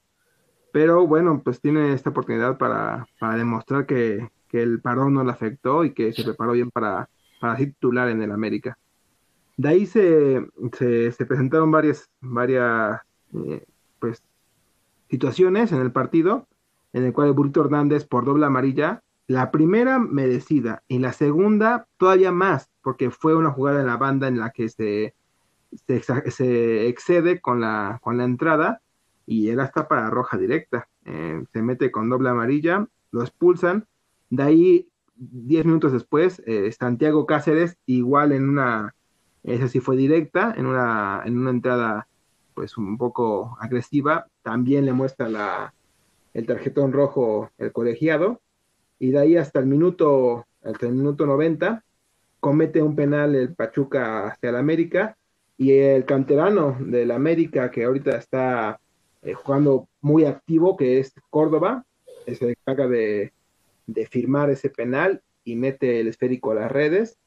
pero 0.76 1.08
bueno, 1.08 1.42
pues 1.42 1.62
tiene 1.62 1.94
esta 1.94 2.10
oportunidad 2.10 2.58
para, 2.58 3.08
demostrar 3.38 3.86
que, 3.86 4.30
el 4.52 4.82
parón 4.82 5.14
no 5.14 5.24
le 5.24 5.32
afectó 5.32 5.86
y 5.86 5.94
que 5.94 6.12
se 6.12 6.26
preparó 6.26 6.52
bien 6.52 6.70
para, 6.70 7.10
para 7.40 7.56
titular 7.56 8.10
en 8.10 8.22
el 8.22 8.32
América. 8.32 8.78
De 9.56 9.70
ahí 9.70 9.86
se, 9.86 10.46
se, 10.74 11.26
presentaron 11.26 11.72
varias, 11.72 12.10
varias 12.20 13.00
eh, 13.34 13.66
pues, 14.00 14.22
situaciones 15.10 15.72
en 15.72 15.80
el 15.80 15.94
partido, 15.94 16.46
en 16.92 17.06
el 17.06 17.14
cual 17.14 17.30
el 17.30 17.34
Burrito 17.36 17.64
Hernández 17.64 18.06
por 18.06 18.26
doble 18.26 18.46
amarilla, 18.46 19.02
la 19.28 19.52
primera 19.52 19.98
merecida 19.98 20.84
y 20.90 21.00
la 21.00 21.14
segunda 21.14 21.88
todavía 21.98 22.34
más, 22.34 22.70
porque 22.82 23.12
fue 23.12 23.34
una 23.34 23.52
jugada 23.52 23.80
en 23.80 23.88
la 23.88 23.96
banda 23.96 24.28
en 24.28 24.40
la 24.40 24.50
que 24.50 24.68
se, 24.68 25.16
se, 25.88 26.32
se 26.32 26.88
excede 26.90 27.40
con 27.40 27.62
la, 27.62 27.98
con 28.04 28.18
la 28.18 28.26
entrada 28.26 28.82
y 29.26 29.50
él 29.50 29.60
hasta 29.60 29.88
para 29.88 30.10
roja 30.10 30.38
directa. 30.38 30.88
Eh, 31.06 31.44
se 31.52 31.62
mete 31.62 31.92
con 31.92 32.10
doble 32.10 32.30
amarilla, 32.30 32.88
lo 33.12 33.22
expulsan. 33.22 33.86
De 34.30 34.44
ahí, 34.44 34.90
10 35.16 35.66
minutos 35.66 35.94
después, 35.94 36.42
eh, 36.46 36.72
Santiago 36.72 37.26
Cáceres, 37.26 37.78
igual 37.86 38.32
en 38.32 38.50
una, 38.50 38.96
esa 39.44 39.68
sí 39.68 39.80
fue 39.80 39.96
directa, 39.96 40.54
en 40.58 40.66
una, 40.66 41.22
en 41.26 41.38
una 41.38 41.50
entrada 41.52 42.08
pues 42.54 42.78
un 42.78 42.98
poco 42.98 43.58
agresiva, 43.60 44.28
también 44.42 44.86
le 44.86 44.94
muestra 44.94 45.28
la, 45.28 45.74
el 46.34 46.46
tarjetón 46.46 46.94
rojo 46.94 47.50
el 47.58 47.72
colegiado. 47.72 48.42
Y 48.98 49.12
de 49.12 49.20
ahí 49.20 49.38
hasta 49.38 49.60
el 49.60 49.66
minuto, 49.66 50.46
hasta 50.64 50.88
el 50.88 50.94
minuto 50.94 51.26
90, 51.26 51.84
comete 52.40 52.82
un 52.82 52.96
penal 52.96 53.36
el 53.36 53.54
Pachuca 53.54 54.28
hacia 54.28 54.50
el 54.50 54.56
América 54.56 55.18
y 55.58 55.72
el 55.72 56.06
canterano 56.06 56.78
del 56.80 57.12
América 57.12 57.72
que 57.72 57.86
ahorita 57.86 58.18
está 58.18 58.80
eh, 59.26 59.34
jugando 59.34 59.90
muy 60.02 60.26
activo, 60.26 60.78
que 60.78 61.00
es 61.00 61.14
Córdoba, 61.30 61.86
se 62.26 62.52
encarga 62.52 62.88
de, 62.88 63.34
de 63.88 64.06
firmar 64.08 64.50
ese 64.50 64.70
penal 64.70 65.22
y 65.44 65.56
mete 65.56 66.00
el 66.00 66.08
esférico 66.08 66.52
a 66.52 66.56
las 66.56 66.72
redes. 66.72 67.18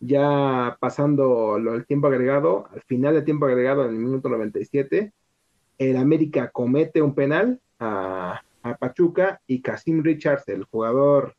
Ya 0.00 0.76
pasando 0.78 1.56
el 1.56 1.86
tiempo 1.86 2.06
agregado, 2.06 2.68
al 2.72 2.82
final 2.82 3.14
del 3.14 3.24
tiempo 3.24 3.46
agregado, 3.46 3.84
en 3.84 3.90
el 3.90 3.96
minuto 3.96 4.28
97, 4.28 5.12
el 5.78 5.96
América 5.96 6.50
comete 6.50 7.02
un 7.02 7.14
penal 7.14 7.60
a, 7.78 8.42
a 8.62 8.76
Pachuca 8.76 9.40
y 9.46 9.62
Casim 9.62 10.02
Richards, 10.02 10.48
el 10.48 10.64
jugador 10.64 11.34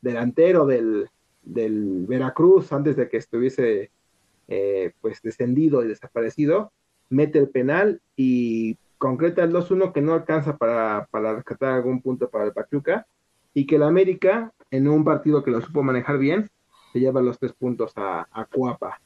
delantero 0.00 0.66
del, 0.66 1.08
del 1.42 2.06
Veracruz, 2.06 2.72
antes 2.72 2.96
de 2.96 3.08
que 3.08 3.16
estuviese 3.16 3.90
eh, 4.48 4.92
pues 5.00 5.22
descendido 5.22 5.84
y 5.84 5.88
desaparecido, 5.88 6.72
mete 7.08 7.38
el 7.38 7.48
penal 7.48 8.00
y 8.14 8.76
concreta 8.98 9.42
el 9.42 9.52
2-1 9.52 9.92
que 9.92 10.00
no 10.00 10.14
alcanza 10.14 10.56
para, 10.56 11.06
para 11.10 11.34
rescatar 11.34 11.74
algún 11.74 12.00
punto 12.00 12.28
para 12.28 12.44
el 12.44 12.52
Pachuca 12.52 13.06
y 13.54 13.66
que 13.66 13.76
el 13.76 13.82
América, 13.82 14.52
en 14.70 14.88
un 14.88 15.04
partido 15.04 15.42
que 15.42 15.50
lo 15.50 15.60
supo 15.60 15.82
manejar 15.82 16.18
bien, 16.18 16.50
se 16.92 17.00
lleva 17.00 17.20
los 17.20 17.38
tres 17.38 17.52
puntos 17.52 17.92
a, 17.96 18.26
a 18.30 18.44
Cuapa. 18.44 19.00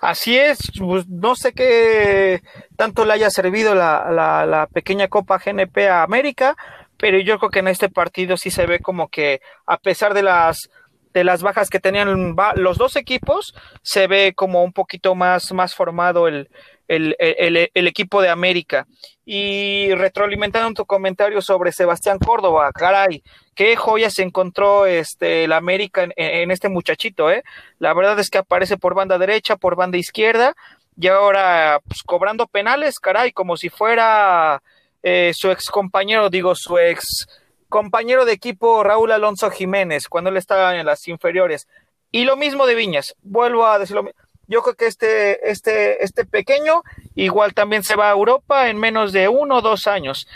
Así 0.00 0.36
es, 0.36 0.58
pues, 0.78 1.08
no 1.08 1.34
sé 1.36 1.52
qué 1.52 2.42
tanto 2.76 3.04
le 3.04 3.14
haya 3.14 3.30
servido 3.30 3.74
la, 3.74 4.10
la, 4.10 4.46
la, 4.46 4.66
pequeña 4.66 5.08
Copa 5.08 5.40
GNP 5.44 5.88
a 5.88 6.02
América, 6.02 6.56
pero 6.96 7.18
yo 7.18 7.38
creo 7.38 7.50
que 7.50 7.58
en 7.58 7.68
este 7.68 7.88
partido 7.88 8.36
sí 8.36 8.50
se 8.50 8.66
ve 8.66 8.80
como 8.80 9.08
que 9.08 9.40
a 9.66 9.78
pesar 9.78 10.14
de 10.14 10.22
las 10.22 10.70
de 11.12 11.24
las 11.24 11.42
bajas 11.42 11.70
que 11.70 11.80
tenían 11.80 12.36
los 12.56 12.76
dos 12.76 12.94
equipos, 12.94 13.54
se 13.80 14.06
ve 14.06 14.34
como 14.36 14.62
un 14.62 14.74
poquito 14.74 15.14
más, 15.14 15.50
más 15.54 15.74
formado 15.74 16.28
el, 16.28 16.50
el, 16.88 17.16
el, 17.18 17.70
el, 17.72 17.86
equipo 17.86 18.22
de 18.22 18.28
América. 18.28 18.86
Y 19.24 19.92
retroalimentando 19.94 20.72
tu 20.72 20.86
comentario 20.86 21.42
sobre 21.42 21.72
Sebastián 21.72 22.18
Córdoba, 22.18 22.70
caray, 22.72 23.22
qué 23.54 23.74
joya 23.74 24.10
se 24.10 24.22
encontró 24.22 24.86
este, 24.86 25.44
el 25.44 25.52
América 25.52 26.06
en, 26.14 26.50
este 26.50 26.68
muchachito, 26.68 27.30
¿eh? 27.30 27.42
La 27.78 27.92
verdad 27.92 28.18
es 28.20 28.30
que 28.30 28.38
aparece 28.38 28.76
por 28.76 28.94
banda 28.94 29.18
derecha, 29.18 29.56
por 29.56 29.74
banda 29.74 29.98
izquierda, 29.98 30.54
y 30.98 31.08
ahora 31.08 31.80
pues, 31.86 32.02
cobrando 32.04 32.46
penales, 32.46 33.00
caray, 33.00 33.32
como 33.32 33.56
si 33.56 33.68
fuera 33.68 34.62
eh, 35.02 35.32
su 35.34 35.50
ex 35.50 35.70
compañero, 35.70 36.30
digo, 36.30 36.54
su 36.54 36.78
ex 36.78 37.26
compañero 37.68 38.24
de 38.24 38.32
equipo 38.32 38.84
Raúl 38.84 39.12
Alonso 39.12 39.50
Jiménez, 39.50 40.08
cuando 40.08 40.30
él 40.30 40.36
estaba 40.36 40.76
en 40.76 40.86
las 40.86 41.06
inferiores. 41.08 41.66
Y 42.12 42.24
lo 42.24 42.36
mismo 42.36 42.66
de 42.66 42.74
Viñas, 42.74 43.14
vuelvo 43.22 43.66
a 43.66 43.78
decirlo. 43.78 44.10
Yo 44.48 44.62
creo 44.62 44.74
que 44.74 44.86
este, 44.86 45.50
este, 45.50 46.04
este 46.04 46.24
pequeño 46.24 46.82
igual 47.14 47.54
también 47.54 47.82
se 47.82 47.96
va 47.96 48.08
a 48.08 48.12
Europa 48.12 48.68
en 48.68 48.78
menos 48.78 49.12
de 49.12 49.28
uno 49.28 49.56
o 49.56 49.62
dos 49.62 49.86
años. 49.86 50.28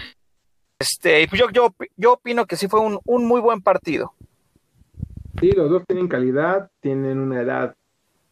Este, 0.78 1.26
yo, 1.32 1.50
yo, 1.50 1.74
yo 1.96 2.14
opino 2.14 2.46
que 2.46 2.56
sí 2.56 2.66
fue 2.66 2.80
un, 2.80 2.98
un 3.04 3.26
muy 3.26 3.40
buen 3.40 3.60
partido. 3.60 4.14
Sí, 5.40 5.52
los 5.52 5.70
dos 5.70 5.86
tienen 5.86 6.08
calidad, 6.08 6.70
tienen 6.80 7.18
una 7.18 7.40
edad 7.40 7.76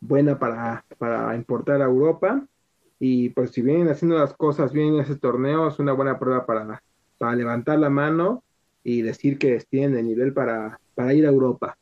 buena 0.00 0.38
para, 0.38 0.84
para 0.98 1.34
importar 1.34 1.80
a 1.82 1.86
Europa 1.86 2.42
y 2.98 3.30
pues 3.30 3.50
si 3.52 3.62
vienen 3.62 3.88
haciendo 3.88 4.18
las 4.18 4.34
cosas 4.34 4.72
bien 4.72 4.94
en 4.94 5.00
ese 5.00 5.16
torneo 5.16 5.68
es 5.68 5.78
una 5.78 5.92
buena 5.92 6.18
prueba 6.18 6.46
para, 6.46 6.82
para 7.16 7.36
levantar 7.36 7.78
la 7.78 7.90
mano 7.90 8.42
y 8.82 9.02
decir 9.02 9.38
que 9.38 9.62
tienen 9.68 9.98
el 9.98 10.06
nivel 10.06 10.32
para, 10.32 10.80
para 10.94 11.14
ir 11.14 11.26
a 11.26 11.30
Europa. 11.30 11.76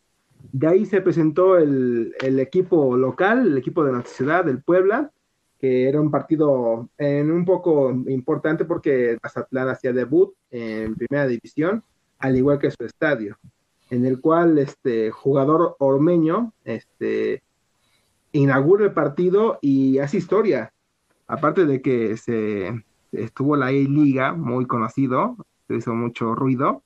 De 0.53 0.67
ahí 0.67 0.87
se 0.87 1.01
presentó 1.01 1.57
el, 1.59 2.15
equipo 2.21 2.97
local, 2.97 3.47
el 3.47 3.59
equipo 3.59 3.85
de 3.85 3.93
la 3.93 4.03
ciudad, 4.03 4.45
del 4.45 4.63
Puebla, 4.63 5.11
que 5.59 5.89
era 5.89 6.01
un 6.01 6.11
partido 6.11 6.89
en 6.99 7.31
un 7.31 7.45
poco 7.45 7.91
importante 7.91 8.65
porque 8.65 9.19
Mazatlán 9.23 9.69
hacía 9.69 9.93
debut 9.93 10.35
en 10.51 10.95
primera 10.95 11.27
división, 11.27 11.83
al 12.19 12.37
igual 12.37 12.59
que 12.59 12.71
su 12.71 12.85
estadio, 12.85 13.39
en 13.91 14.05
el 14.05 14.21
cual 14.21 14.59
este 14.59 15.11
jugador 15.11 15.77
ormeño 15.79 16.53
este, 16.65 17.43
inaugura 18.33 18.85
el 18.85 18.93
partido 18.93 19.59
y 19.61 19.99
hace 19.99 20.19
historia. 20.19 20.73
Aparte 21.27 21.67
de 21.67 21.83
que 21.83 22.17
se 22.17 22.85
estuvo 23.13 23.57
la 23.57 23.71
E-Liga, 23.71 24.33
muy 24.33 24.67
conocido, 24.67 25.37
hizo 25.69 25.95
mucho 25.95 26.35
ruido, 26.35 26.83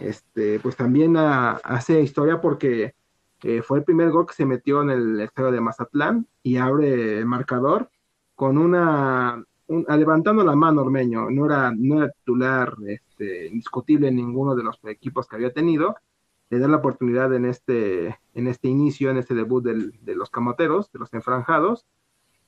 este, 0.00 0.60
pues 0.60 0.76
también 0.76 1.16
hace 1.16 2.00
historia 2.00 2.40
porque 2.40 2.94
eh, 3.42 3.62
fue 3.62 3.78
el 3.78 3.84
primer 3.84 4.10
gol 4.10 4.26
que 4.26 4.34
se 4.34 4.46
metió 4.46 4.82
en 4.82 4.90
el 4.90 5.20
estadio 5.20 5.50
de 5.50 5.60
Mazatlán 5.60 6.26
y 6.42 6.56
abre 6.56 7.18
el 7.18 7.26
marcador 7.26 7.90
con 8.34 8.58
una, 8.58 9.42
un, 9.66 9.86
levantando 9.88 10.44
la 10.44 10.56
mano 10.56 10.82
Ormeño, 10.82 11.30
no 11.30 11.46
era, 11.46 11.72
no 11.76 12.02
era 12.02 12.12
titular 12.12 12.74
este, 12.86 13.46
indiscutible 13.48 14.08
en 14.08 14.16
ninguno 14.16 14.54
de 14.54 14.62
los 14.62 14.78
equipos 14.84 15.26
que 15.26 15.36
había 15.36 15.52
tenido, 15.52 15.96
le 16.50 16.58
da 16.58 16.68
la 16.68 16.78
oportunidad 16.78 17.32
en 17.34 17.44
este, 17.46 18.18
en 18.34 18.46
este 18.46 18.68
inicio, 18.68 19.10
en 19.10 19.18
este 19.18 19.34
debut 19.34 19.64
del, 19.64 19.92
de 20.02 20.16
los 20.16 20.30
camoteros, 20.30 20.90
de 20.92 20.98
los 20.98 21.12
enfranjados, 21.14 21.86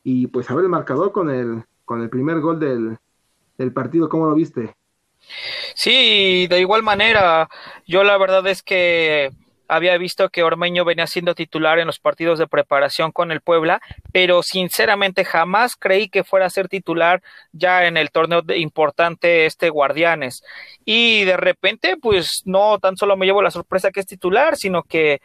y 0.02 0.26
pues 0.26 0.50
abre 0.50 0.64
el 0.64 0.70
marcador 0.70 1.12
con 1.12 1.30
el, 1.30 1.64
con 1.84 2.02
el 2.02 2.10
primer 2.10 2.40
gol 2.40 2.58
del, 2.58 2.98
del 3.58 3.72
partido, 3.72 4.08
¿cómo 4.08 4.26
lo 4.26 4.34
viste? 4.34 4.76
Sí, 5.82 6.46
de 6.46 6.60
igual 6.60 6.84
manera, 6.84 7.48
yo 7.88 8.04
la 8.04 8.16
verdad 8.16 8.46
es 8.46 8.62
que 8.62 9.30
había 9.66 9.98
visto 9.98 10.28
que 10.28 10.44
Ormeño 10.44 10.84
venía 10.84 11.08
siendo 11.08 11.34
titular 11.34 11.80
en 11.80 11.88
los 11.88 11.98
partidos 11.98 12.38
de 12.38 12.46
preparación 12.46 13.10
con 13.10 13.32
el 13.32 13.40
Puebla, 13.40 13.80
pero 14.12 14.44
sinceramente 14.44 15.24
jamás 15.24 15.74
creí 15.74 16.08
que 16.08 16.22
fuera 16.22 16.46
a 16.46 16.50
ser 16.50 16.68
titular 16.68 17.20
ya 17.50 17.84
en 17.88 17.96
el 17.96 18.12
torneo 18.12 18.44
importante 18.54 19.44
este 19.44 19.70
Guardianes. 19.70 20.44
Y 20.84 21.24
de 21.24 21.36
repente, 21.36 21.96
pues 21.96 22.42
no 22.44 22.78
tan 22.78 22.96
solo 22.96 23.16
me 23.16 23.26
llevo 23.26 23.42
la 23.42 23.50
sorpresa 23.50 23.90
que 23.90 23.98
es 23.98 24.06
titular, 24.06 24.56
sino 24.56 24.84
que 24.84 25.20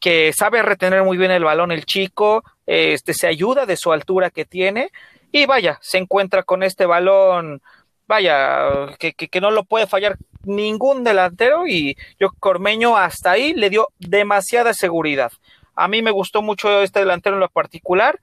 que 0.00 0.32
sabe 0.32 0.62
retener 0.62 1.02
muy 1.02 1.18
bien 1.18 1.32
el 1.32 1.44
balón 1.44 1.70
el 1.70 1.84
chico, 1.84 2.44
este 2.64 3.12
se 3.12 3.26
ayuda 3.26 3.66
de 3.66 3.76
su 3.76 3.92
altura 3.92 4.30
que 4.30 4.46
tiene 4.46 4.90
y 5.32 5.44
vaya, 5.44 5.78
se 5.82 5.98
encuentra 5.98 6.44
con 6.44 6.62
este 6.62 6.86
balón 6.86 7.60
vaya, 8.08 8.96
que, 8.98 9.12
que, 9.12 9.28
que, 9.28 9.40
no 9.40 9.50
lo 9.50 9.64
puede 9.64 9.86
fallar 9.86 10.16
ningún 10.44 11.04
delantero 11.04 11.66
y 11.66 11.96
yo 12.18 12.30
Cormeño 12.40 12.96
hasta 12.96 13.32
ahí 13.32 13.52
le 13.54 13.70
dio 13.70 13.88
demasiada 13.98 14.74
seguridad. 14.74 15.30
A 15.76 15.86
mí 15.86 16.02
me 16.02 16.10
gustó 16.10 16.42
mucho 16.42 16.82
este 16.82 17.00
delantero 17.00 17.36
en 17.36 17.40
lo 17.40 17.48
particular. 17.50 18.18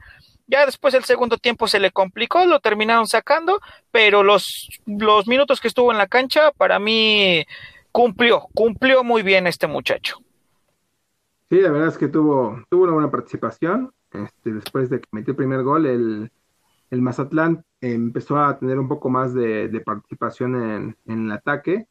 Ya 0.48 0.65
después 0.65 0.93
el 0.93 1.06
segundo 1.06 1.38
tiempo 1.38 1.67
se 1.67 1.80
le 1.80 1.91
complicó, 1.91 2.45
lo 2.45 2.60
terminaron 2.60 3.08
sacando, 3.08 3.62
pero 3.91 4.24
los, 4.24 4.69
los 4.86 5.28
minutos 5.28 5.62
que 5.62 5.67
estuvo 5.67 5.91
en 5.91 5.98
la 5.98 6.08
cancha, 6.08 6.52
para 6.52 6.80
mí 6.80 7.45
cumplió, 7.91 8.48
cumplió 8.54 9.04
muy 9.04 9.24
bien 9.24 9.48
este 9.48 9.67
muchacho. 9.67 10.17
Sí, 11.50 11.62
la 11.62 11.71
verdad 11.71 11.88
es 11.89 11.98
que 11.98 12.08
tuvo, 12.08 12.62
tuvo 12.69 12.84
una 12.84 12.93
buena 12.93 13.12
participación. 13.12 13.91
Este, 14.12 14.52
después 14.52 14.89
de 14.89 15.00
que 15.00 15.08
metió 15.12 15.32
el 15.32 15.38
primer 15.38 15.63
gol, 15.63 15.86
el, 15.86 16.32
el 16.95 17.01
Mazatlán 17.01 17.63
empezó 17.81 18.38
a 18.38 18.58
tener 18.58 18.79
un 18.79 18.88
poco 18.88 19.10
más 19.10 19.34
de, 19.34 19.81
participación 19.86 20.95
en, 21.05 21.25
el 21.25 21.31
ataque 21.31 21.88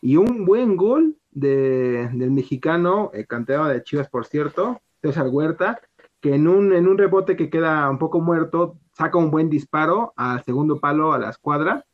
y 0.00 0.16
un 0.16 0.44
buen 0.44 0.76
gol 0.76 1.16
de, 1.30 2.10
del 2.12 2.30
mexicano, 2.30 3.10
el 3.14 3.26
cantero 3.26 3.66
de 3.66 3.82
Chivas, 3.82 4.08
por 4.08 4.26
cierto, 4.26 4.80
César 5.00 5.28
Huerta, 5.28 5.80
que 6.20 6.34
en 6.34 6.48
un, 6.48 6.72
en 6.72 6.88
un 6.88 6.98
rebote 6.98 7.36
que 7.36 7.50
queda 7.50 7.88
un 7.88 7.98
poco 7.98 8.20
muerto, 8.20 8.78
saca 8.92 9.16
un 9.16 9.30
buen 9.30 9.48
disparo 9.48 10.12
al 10.16 10.42
segundo 10.44 10.80
palo 10.80 11.12
a 11.12 11.18
la 11.18 11.30
escuadra, 11.30 11.84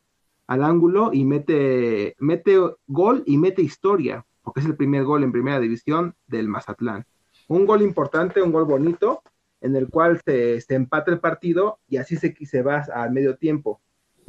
al 0.47 0.63
ángulo 0.63 1.11
y 1.13 1.23
mete, 1.23 2.15
mete 2.19 2.57
gol 2.87 3.23
y 3.25 3.37
mete 3.37 3.61
historia, 3.61 4.25
porque 4.41 4.59
es 4.59 4.65
el 4.65 4.75
primer 4.75 5.03
gol 5.03 5.23
en 5.23 5.31
primera 5.31 5.59
división 5.59 6.15
del 6.27 6.47
Mazatlán. 6.47 7.05
Un 7.47 7.65
gol 7.67 7.83
importante, 7.83 8.41
un 8.41 8.51
gol 8.51 8.65
bonito, 8.65 9.21
en 9.65 9.75
el 9.75 9.89
cual 9.89 10.21
se, 10.23 10.63
empata 10.69 11.11
el 11.11 11.19
partido 11.19 11.79
y 11.89 11.97
así 11.97 12.17
se, 12.17 12.35
se 12.45 12.61
va 12.61 12.85
al 12.93 13.11
medio 13.11 13.35
tiempo. 13.35 13.81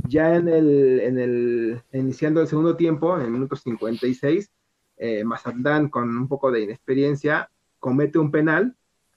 Ya 0.08 0.34
en 0.34 0.48
el, 0.48 1.00
en 1.00 1.18
el, 1.18 1.82
iniciando 1.92 2.40
el 2.40 2.48
segundo 2.48 2.76
tiempo, 2.76 3.16
en 3.16 3.26
el 3.26 3.30
minuto 3.30 3.54
56, 3.54 4.50
eh, 4.96 5.24
Mazatlán 5.24 5.90
con 5.90 6.08
un 6.16 6.26
poco 6.26 6.50
de 6.50 6.62
inexperiencia 6.62 7.50
comete 7.78 8.18
un 8.18 8.30
penal 8.30 8.74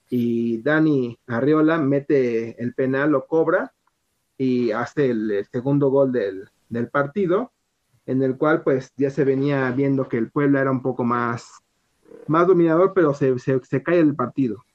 y 0.10 0.62
Dani 0.62 1.18
Arriola 1.28 1.78
mete 1.78 2.62
el 2.62 2.74
penal, 2.74 3.12
lo 3.12 3.26
cobra 3.26 3.74
y 4.38 4.72
hace 4.72 5.12
el, 5.12 5.32
el 5.32 5.46
segundo 5.46 5.90
gol 5.90 6.12
del, 6.12 6.50
del, 6.68 6.90
partido, 6.90 7.54
en 8.06 8.24
el 8.24 8.38
cual 8.38 8.62
pues 8.64 8.92
ya 8.98 9.10
se 9.10 9.24
venía 9.24 9.72
viendo 9.72 10.10
que 10.10 10.18
el 10.18 10.32
Puebla 10.32 10.60
era 10.62 10.72
un 10.72 10.82
poco 10.82 11.06
más, 11.06 11.62
más 12.28 12.46
dominador, 12.46 12.92
pero 12.94 13.14
se, 13.14 13.40
se, 13.40 13.64
se 13.64 13.84
cae 13.84 14.00
el 14.00 14.16
partido. 14.16 14.66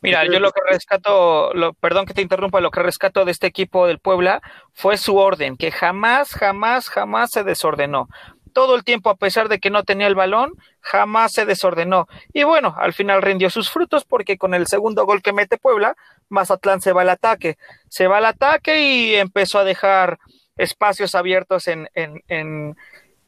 Mira, 0.00 0.24
yo 0.24 0.40
lo 0.40 0.52
que 0.52 0.60
rescato, 0.68 1.52
lo, 1.54 1.74
perdón 1.74 2.06
que 2.06 2.14
te 2.14 2.22
interrumpa, 2.22 2.60
lo 2.60 2.70
que 2.70 2.82
rescato 2.82 3.24
de 3.24 3.32
este 3.32 3.46
equipo 3.46 3.86
del 3.86 3.98
Puebla 3.98 4.42
fue 4.72 4.96
su 4.96 5.16
orden, 5.16 5.56
que 5.56 5.70
jamás, 5.70 6.30
jamás, 6.30 6.88
jamás 6.88 7.30
se 7.30 7.44
desordenó. 7.44 8.08
Todo 8.52 8.74
el 8.74 8.82
tiempo, 8.82 9.10
a 9.10 9.16
pesar 9.16 9.48
de 9.48 9.60
que 9.60 9.70
no 9.70 9.84
tenía 9.84 10.08
el 10.08 10.16
balón, 10.16 10.54
jamás 10.80 11.32
se 11.32 11.46
desordenó. 11.46 12.08
Y 12.32 12.42
bueno, 12.42 12.74
al 12.78 12.92
final 12.92 13.22
rindió 13.22 13.48
sus 13.48 13.70
frutos 13.70 14.04
porque 14.04 14.38
con 14.38 14.54
el 14.54 14.66
segundo 14.66 15.06
gol 15.06 15.22
que 15.22 15.32
mete 15.32 15.56
Puebla, 15.56 15.96
Mazatlán 16.28 16.80
se 16.80 16.92
va 16.92 17.02
al 17.02 17.10
ataque. 17.10 17.58
Se 17.88 18.08
va 18.08 18.18
al 18.18 18.26
ataque 18.26 18.82
y 18.82 19.14
empezó 19.14 19.60
a 19.60 19.64
dejar 19.64 20.18
espacios 20.56 21.14
abiertos 21.14 21.68
en, 21.68 21.88
en, 21.94 22.24
en, 22.26 22.76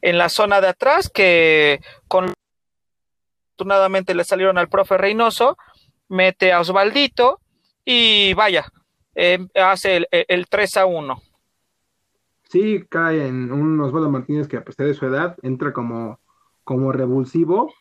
en 0.01 0.17
la 0.17 0.27
zona 0.27 0.59
de 0.59 0.67
atrás 0.67 1.09
que 1.09 1.79
con 2.09 2.33
afortunadamente 3.53 4.15
le 4.15 4.23
salieron 4.23 4.57
al 4.57 4.67
profe 4.67 4.97
Reynoso, 4.97 5.57
mete 6.13 6.53
a 6.53 6.61
Osvaldito 6.61 7.39
y 7.83 8.33
vaya, 8.35 8.65
eh, 9.15 9.47
hace 9.55 9.97
el, 9.97 10.07
el, 10.11 10.47
3 10.47 10.77
a 10.77 10.85
1. 10.85 11.21
Sí, 12.49 12.85
cae 12.87 13.27
en 13.27 13.51
un 13.51 13.81
Osvaldo 13.81 14.11
Martínez 14.11 14.47
que 14.47 14.57
a 14.57 14.63
pesar 14.63 14.85
de 14.85 14.93
su 14.93 15.05
edad 15.05 15.35
entra 15.41 15.73
como, 15.73 16.19
como 16.63 16.91
revulsivo 16.91 17.73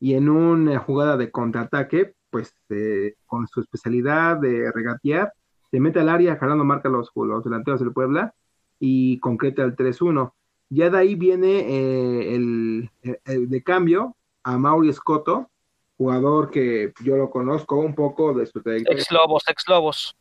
y 0.00 0.14
en 0.14 0.28
una 0.28 0.78
jugada 0.80 1.16
de 1.16 1.30
contraataque, 1.30 2.14
pues 2.30 2.54
eh, 2.70 3.14
con 3.24 3.46
su 3.46 3.60
especialidad 3.60 4.36
de 4.38 4.70
regatear, 4.72 5.32
se 5.70 5.80
mete 5.80 6.00
al 6.00 6.08
área, 6.08 6.36
jalando 6.36 6.64
marca 6.64 6.88
los, 6.88 7.10
los 7.14 7.44
delanteros 7.44 7.80
del 7.80 7.92
Puebla 7.92 8.34
y 8.80 9.18
concreta 9.20 9.62
el 9.62 9.76
3-1. 9.76 10.32
Ya 10.68 10.90
de 10.90 10.98
ahí 10.98 11.14
viene 11.14 11.60
eh, 11.60 12.34
el, 12.34 12.90
el, 13.24 13.48
de 13.48 13.62
cambio 13.62 14.16
a 14.42 14.58
Mauri 14.58 14.92
Scotto, 14.92 15.50
jugador 15.96 16.50
que 16.50 16.92
yo 17.02 17.16
lo 17.16 17.30
conozco 17.30 17.76
un 17.76 17.94
poco 17.94 18.34
de 18.34 18.46
su 18.46 18.60
trayectoria. 18.60 19.00
Ex 19.00 19.10
Lobos, 19.10 19.44
ex 19.48 19.68
Lobos. 19.68 20.16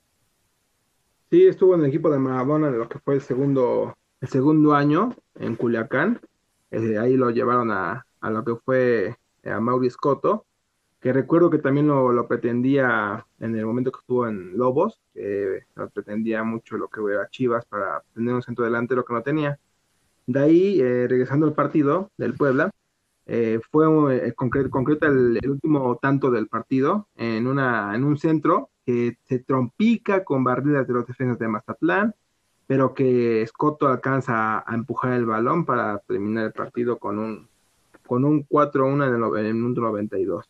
Sí, 1.29 1.47
estuvo 1.47 1.75
en 1.75 1.81
el 1.81 1.88
equipo 1.88 2.09
de 2.09 2.19
Maradona 2.19 2.71
de 2.71 2.77
lo 2.77 2.88
que 2.88 2.99
fue 2.99 3.15
el 3.15 3.21
segundo, 3.21 3.97
el 4.21 4.27
segundo 4.29 4.73
año 4.73 5.15
en 5.35 5.55
Culiacán. 5.55 6.21
Eh, 6.71 6.97
ahí 6.97 7.17
lo 7.17 7.29
llevaron 7.29 7.71
a, 7.71 8.05
a, 8.21 8.29
lo 8.29 8.43
que 8.43 8.55
fue 8.55 9.15
a 9.43 9.59
Mauri 9.59 9.89
Scotto, 9.89 10.45
que 11.01 11.13
recuerdo 11.13 11.49
que 11.49 11.59
también 11.59 11.88
lo, 11.88 12.11
lo, 12.11 12.27
pretendía 12.27 13.25
en 13.39 13.55
el 13.55 13.65
momento 13.65 13.91
que 13.91 13.99
estuvo 13.99 14.27
en 14.27 14.57
Lobos, 14.57 14.99
que 15.13 15.65
lo 15.75 15.89
pretendía 15.89 16.43
mucho 16.43 16.77
lo 16.77 16.88
que 16.88 17.01
era 17.11 17.29
Chivas 17.29 17.65
para 17.65 18.01
tener 18.13 18.33
un 18.33 18.41
centro 18.41 18.65
delantero 18.65 19.03
que 19.03 19.13
no 19.13 19.21
tenía. 19.21 19.59
De 20.27 20.39
ahí, 20.39 20.81
eh, 20.81 21.05
regresando 21.07 21.45
al 21.45 21.53
partido 21.53 22.09
del 22.17 22.33
Puebla, 22.33 22.71
eh, 23.27 23.59
fue 23.71 23.85
eh, 24.15 24.33
concreta 24.33 25.07
el, 25.07 25.39
último 25.49 25.97
tanto 26.01 26.29
del 26.29 26.47
partido 26.47 27.07
en, 27.15 27.47
una, 27.47 27.95
en 27.95 28.03
un 28.03 28.17
centro 28.17 28.69
que 28.85 29.17
se 29.23 29.39
trompica 29.39 30.23
con 30.23 30.43
barridas 30.43 30.88
de 30.88 30.93
los 30.93 31.07
defensas 31.07 31.39
de 31.39 31.47
Mazatlán, 31.47 32.13
pero 32.67 32.93
que 32.93 33.41
Escoto 33.41 33.88
alcanza 33.88 34.59
a, 34.59 34.75
empujar 34.75 35.13
el 35.13 35.25
balón 35.25 35.65
para 35.65 35.97
terminar 35.99 36.45
el 36.45 36.53
partido 36.53 36.99
con 36.99 37.17
un, 37.17 37.47
con 38.05 38.25
un 38.25 38.47
4-1 38.47 39.07
en 39.07 39.15
el, 39.15 39.39
en 39.39 39.45
el 39.47 39.53
minuto 39.55 39.81
92. 39.81 40.45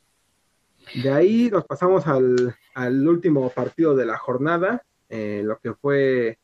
De 1.01 1.11
ahí 1.11 1.49
nos 1.49 1.65
pasamos 1.65 2.05
al, 2.07 2.55
al 2.75 3.07
último 3.07 3.49
partido 3.49 3.95
de 3.95 4.05
la 4.05 4.17
jornada, 4.17 4.83
eh, 5.09 5.41
lo 5.43 5.57
que 5.59 5.73
fue 5.73 6.37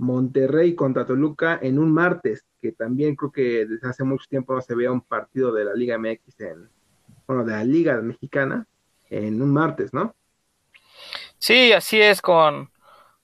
Monterrey 0.00 0.74
contra 0.74 1.04
Toluca 1.04 1.58
en 1.60 1.78
un 1.78 1.92
martes, 1.92 2.44
que 2.60 2.72
también 2.72 3.14
creo 3.14 3.30
que 3.30 3.66
desde 3.66 3.88
hace 3.88 4.02
mucho 4.02 4.24
tiempo 4.28 4.54
no 4.54 4.62
se 4.62 4.74
veía 4.74 4.90
un 4.90 5.02
partido 5.02 5.52
de 5.52 5.64
la 5.64 5.74
Liga 5.74 5.98
MX 5.98 6.40
en, 6.40 6.68
bueno, 7.26 7.44
de 7.44 7.52
la 7.52 7.64
Liga 7.64 8.00
Mexicana 8.00 8.66
en 9.10 9.42
un 9.42 9.52
martes, 9.52 9.92
¿no? 9.92 10.14
Sí, 11.38 11.72
así 11.72 12.00
es 12.00 12.22
con, 12.22 12.70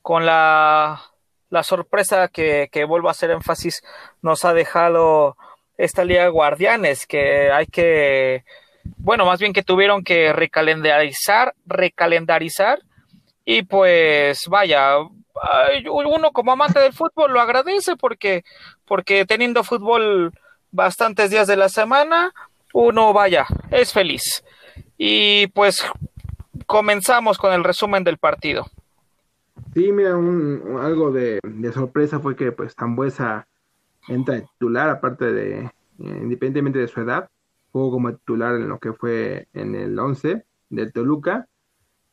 con 0.03 0.27
la, 0.27 1.01
la 1.49 1.63
sorpresa 1.63 2.29
que, 2.29 2.69
que 2.71 2.85
vuelvo 2.85 3.09
a 3.09 3.13
hacer 3.13 3.31
énfasis 3.31 3.83
nos 4.21 4.45
ha 4.45 4.53
dejado 4.53 5.37
esta 5.79 6.05
Liga 6.05 6.29
Guardianes, 6.29 7.07
que 7.07 7.51
hay 7.51 7.67
que, 7.67 8.45
bueno, 8.99 9.25
más 9.25 9.41
bien 9.41 9.53
que 9.53 9.63
tuvieron 9.63 10.05
que 10.05 10.33
recalendarizar, 10.33 11.55
recalendarizar, 11.67 12.81
y 13.45 13.63
pues 13.63 14.47
vaya, 14.49 14.97
uno 15.91 16.33
como 16.33 16.53
amante 16.53 16.81
del 16.81 16.93
fútbol 16.93 17.33
lo 17.33 17.41
agradece 17.41 17.97
porque, 17.97 18.45
porque 18.87 19.25
teniendo 19.25 19.65
fútbol 19.65 20.33
bastantes 20.71 21.31
días 21.31 21.47
de 21.47 21.57
la 21.57 21.69
semana, 21.69 22.33
uno 22.73 23.13
vaya, 23.13 23.47
es 23.71 23.93
feliz. 23.93 24.45
Y 24.99 25.49
pues 25.49 25.85
comenzamos 26.67 27.39
con 27.39 27.53
el 27.53 27.65
resumen 27.65 28.05
del 28.05 28.19
partido. 28.19 28.67
Sí, 29.75 29.93
mira, 29.93 30.17
un, 30.17 30.79
algo 30.81 31.11
de, 31.11 31.41
sorpresa 31.73 32.21
fue 32.21 32.37
que 32.37 32.53
pues 32.53 32.75
Tambuesa 32.75 33.47
entra 34.09 34.41
titular, 34.41 34.89
aparte 34.89 35.33
de, 35.33 35.59
eh, 35.61 35.71
independientemente 35.99 36.79
de 36.79 36.89
su 36.89 37.01
edad, 37.01 37.29
jugó 37.73 37.91
como 37.91 38.15
titular 38.15 38.55
en 38.55 38.69
lo 38.69 38.79
que 38.79 38.93
fue 38.93 39.49
en 39.53 39.75
el 39.75 39.99
11 39.99 40.45
del 40.71 40.93
Toluca 40.93 41.47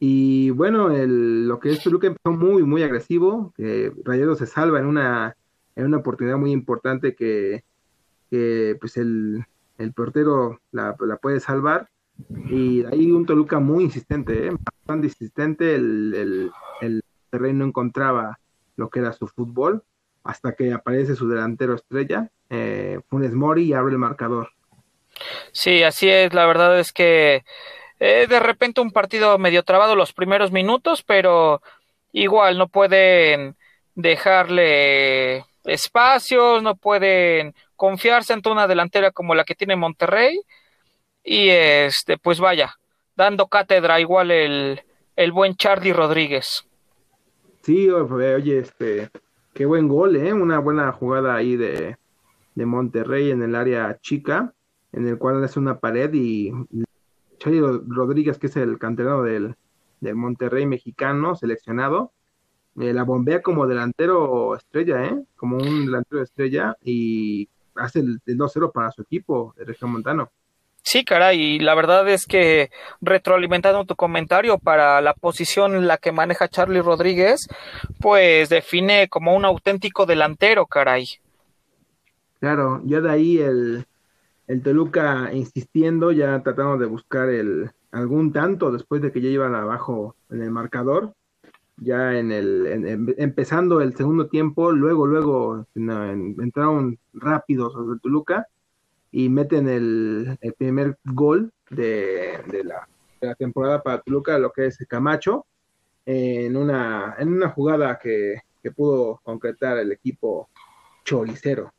y 0.05 0.49
bueno, 0.49 0.91
el, 0.91 1.47
lo 1.47 1.61
que 1.61 1.71
es 1.71 1.81
Toluca 1.81 2.07
empezó 2.07 2.33
muy, 2.33 2.63
muy 2.63 2.83
agresivo. 2.83 3.53
que 3.55 3.89
Rayado 4.03 4.35
se 4.35 4.47
salva 4.47 4.79
en 4.79 4.85
una, 4.85 5.37
en 5.77 5.85
una 5.85 5.99
oportunidad 5.99 6.35
muy 6.35 6.51
importante 6.51 7.15
que, 7.15 7.63
pues 8.29 8.97
el, 8.97 9.45
el 9.77 9.93
portero 9.93 10.59
la, 10.73 10.93
la, 10.99 11.15
puede 11.15 11.39
salvar. 11.39 11.87
Y 12.49 12.83
ahí 12.83 13.13
un 13.13 13.25
Toluca 13.25 13.59
muy 13.59 13.85
insistente, 13.85 14.47
¿eh? 14.47 14.51
bastante 14.51 15.07
insistente. 15.07 15.73
El, 15.75 16.13
el, 16.13 16.51
el 16.81 17.01
terreno 17.29 17.59
no 17.59 17.65
encontraba 17.67 18.39
lo 18.75 18.89
que 18.89 18.99
era 18.99 19.13
su 19.13 19.29
fútbol 19.29 19.83
hasta 20.25 20.53
que 20.53 20.73
aparece 20.73 21.15
su 21.15 21.29
delantero 21.29 21.75
estrella, 21.75 22.29
eh, 22.49 22.99
Funes 23.07 23.33
Mori, 23.33 23.67
y 23.67 23.73
abre 23.73 23.93
el 23.93 23.99
marcador. 23.99 24.49
Sí, 25.53 25.81
así 25.81 26.09
es. 26.09 26.33
La 26.33 26.45
verdad 26.45 26.77
es 26.77 26.91
que 26.91 27.45
eh, 28.05 28.27
de 28.27 28.39
repente 28.41 28.81
un 28.81 28.91
partido 28.91 29.37
medio 29.37 29.63
trabado 29.63 29.95
los 29.95 30.11
primeros 30.11 30.51
minutos, 30.51 31.03
pero 31.03 31.61
igual 32.11 32.57
no 32.57 32.67
pueden 32.67 33.55
dejarle 33.95 35.45
espacios, 35.63 36.61
no 36.61 36.75
pueden 36.75 37.55
confiarse 37.77 38.33
ante 38.33 38.49
una 38.49 38.67
delantera 38.67 39.11
como 39.11 39.35
la 39.35 39.45
que 39.45 39.55
tiene 39.55 39.77
Monterrey 39.77 40.37
y 41.23 41.47
este 41.47 42.17
pues 42.17 42.41
vaya, 42.41 42.75
dando 43.15 43.47
cátedra 43.47 44.01
igual 44.01 44.31
el, 44.31 44.81
el 45.15 45.31
buen 45.31 45.55
Charlie 45.55 45.93
Rodríguez. 45.93 46.67
Sí, 47.61 47.89
oye, 47.89 48.59
este, 48.59 49.11
qué 49.53 49.63
buen 49.63 49.87
gol, 49.87 50.17
¿eh? 50.17 50.33
Una 50.33 50.59
buena 50.59 50.91
jugada 50.91 51.35
ahí 51.35 51.55
de, 51.55 51.95
de 52.53 52.65
Monterrey 52.65 53.31
en 53.31 53.43
el 53.43 53.55
área 53.55 53.97
chica, 54.01 54.53
en 54.91 55.07
el 55.07 55.17
cual 55.17 55.41
hace 55.41 55.57
una 55.57 55.79
pared 55.79 56.13
y 56.13 56.51
Charlie 57.43 57.61
Rodríguez, 57.87 58.37
que 58.37 58.47
es 58.47 58.55
el 58.55 58.79
canterano 58.79 59.23
del, 59.23 59.55
Monterrey 60.01 60.65
mexicano, 60.65 61.35
seleccionado, 61.35 62.11
eh, 62.79 62.93
la 62.93 63.03
bombea 63.03 63.41
como 63.41 63.67
delantero 63.67 64.55
estrella, 64.55 65.05
¿eh? 65.05 65.23
Como 65.37 65.57
un 65.57 65.85
delantero 65.85 66.21
estrella 66.21 66.75
y 66.81 67.47
hace 67.75 67.99
el, 67.99 68.21
2-0 68.25 68.71
para 68.73 68.91
su 68.91 69.01
equipo, 69.01 69.53
el 69.57 69.65
Región 69.65 69.91
Montano. 69.91 70.29
Sí, 70.81 71.05
caray, 71.05 71.39
y 71.39 71.59
la 71.59 71.75
verdad 71.75 72.07
es 72.09 72.25
que 72.25 72.69
retroalimentando 72.99 73.85
tu 73.85 73.95
comentario 73.95 74.57
para 74.57 74.99
la 74.99 75.13
posición 75.13 75.75
en 75.75 75.87
la 75.87 75.97
que 75.97 76.11
maneja 76.11 76.49
Charlie 76.49 76.81
Rodríguez, 76.81 77.47
pues 78.01 78.49
define 78.49 79.07
como 79.07 79.35
un 79.35 79.45
auténtico 79.45 80.05
delantero, 80.05 80.65
caray. 80.65 81.07
Claro, 82.41 82.81
ya 82.83 82.99
de 82.99 83.09
ahí 83.09 83.37
el, 83.37 83.85
el 84.47 84.61
Toluca 84.61 85.31
insistiendo, 85.33 86.11
ya 86.11 86.41
tratando 86.43 86.77
de 86.77 86.85
buscar 86.85 87.29
el 87.29 87.71
algún 87.91 88.33
tanto 88.33 88.71
después 88.71 89.01
de 89.01 89.11
que 89.11 89.21
ya 89.21 89.29
iban 89.29 89.53
abajo 89.53 90.15
en 90.31 90.41
el 90.41 90.49
marcador, 90.49 91.13
ya 91.77 92.17
en 92.17 92.31
el 92.31 93.15
empezando 93.17 93.81
el 93.81 93.95
segundo 93.95 94.27
tiempo, 94.27 94.71
luego 94.71 95.05
luego 95.05 95.65
entraron 95.75 96.97
rápidos 97.13 97.73
sobre 97.73 97.95
el 97.95 98.01
Toluca 98.01 98.47
y 99.11 99.29
meten 99.29 99.69
el, 99.69 100.39
primer 100.57 100.97
gol 101.03 101.51
de, 101.69 102.63
la, 102.63 103.35
temporada 103.35 103.81
para 103.83 104.01
Toluca, 104.01 104.39
lo 104.39 104.51
que 104.51 104.65
es 104.65 104.77
Camacho, 104.87 105.45
en 106.05 106.57
una, 106.57 107.15
en 107.19 107.31
una 107.31 107.49
jugada 107.49 107.97
que, 107.99 108.41
que 108.61 108.71
pudo 108.71 109.21
concretar 109.23 109.77
el 109.77 109.91
equipo 109.91 110.49
choricero. 111.05 111.71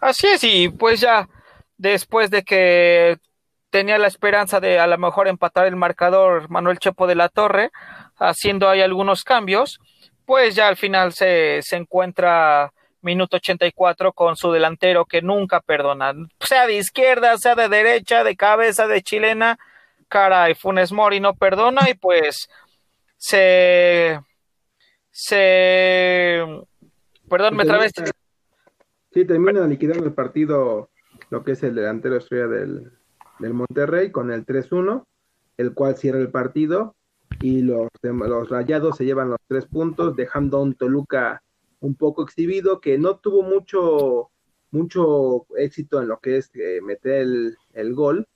Así 0.00 0.26
es, 0.26 0.44
y 0.44 0.68
pues 0.68 1.00
ya 1.00 1.26
después 1.78 2.30
de 2.30 2.42
que 2.42 3.18
tenía 3.70 3.98
la 3.98 4.06
esperanza 4.06 4.60
de 4.60 4.78
a 4.78 4.86
lo 4.86 4.98
mejor 4.98 5.28
empatar 5.28 5.66
el 5.66 5.76
marcador 5.76 6.48
Manuel 6.48 6.78
Chepo 6.78 7.06
de 7.06 7.14
la 7.14 7.28
Torre, 7.28 7.70
haciendo 8.16 8.68
ahí 8.68 8.80
algunos 8.80 9.24
cambios, 9.24 9.80
pues 10.24 10.54
ya 10.54 10.68
al 10.68 10.76
final 10.76 11.12
se, 11.12 11.60
se 11.62 11.76
encuentra 11.76 12.72
minuto 13.02 13.36
84 13.36 14.12
con 14.12 14.36
su 14.36 14.50
delantero 14.50 15.04
que 15.04 15.22
nunca 15.22 15.60
perdona, 15.60 16.12
sea 16.40 16.66
de 16.66 16.76
izquierda, 16.76 17.38
sea 17.38 17.54
de 17.54 17.68
derecha, 17.68 18.24
de 18.24 18.36
cabeza, 18.36 18.86
de 18.86 19.02
chilena, 19.02 19.58
caray, 20.08 20.54
Funes 20.54 20.92
Mori 20.92 21.20
no 21.20 21.34
perdona 21.34 21.88
y 21.88 21.94
pues 21.94 22.48
se 23.16 24.20
se 25.10 26.44
perdón, 27.28 27.56
me 27.56 27.64
trabé. 27.64 27.90
Sí, 29.12 29.24
termina 29.24 29.66
liquidando 29.66 30.04
el 30.04 30.12
partido 30.12 30.90
lo 31.30 31.44
que 31.44 31.52
es 31.52 31.62
el 31.62 31.74
delantero 31.74 32.16
estrella 32.16 32.46
del, 32.48 32.92
del 33.38 33.54
Monterrey 33.54 34.10
con 34.10 34.30
el 34.30 34.44
3-1, 34.46 35.04
el 35.56 35.74
cual 35.74 35.96
cierra 35.96 36.18
el 36.18 36.30
partido 36.30 36.94
y 37.40 37.62
los, 37.62 37.88
los 38.02 38.48
rayados 38.48 38.96
se 38.96 39.04
llevan 39.04 39.30
los 39.30 39.40
tres 39.48 39.66
puntos, 39.66 40.16
dejando 40.16 40.58
a 40.58 40.62
un 40.62 40.74
Toluca 40.74 41.42
un 41.80 41.94
poco 41.94 42.22
exhibido, 42.22 42.80
que 42.80 42.98
no 42.98 43.18
tuvo 43.18 43.42
mucho, 43.42 44.30
mucho 44.70 45.46
éxito 45.56 46.00
en 46.00 46.08
lo 46.08 46.18
que 46.18 46.38
es 46.38 46.50
eh, 46.54 46.80
meter 46.82 47.26
el, 47.72 47.94
gol, 47.94 48.26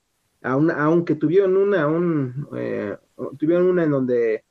aunque 0.41 1.15
tuvieron 1.15 1.57
una, 1.57 1.87
un, 1.87 2.47
eh, 2.55 2.97
tuvieron 3.37 3.67
una 3.67 3.83
en 3.83 3.91
donde 3.91 4.43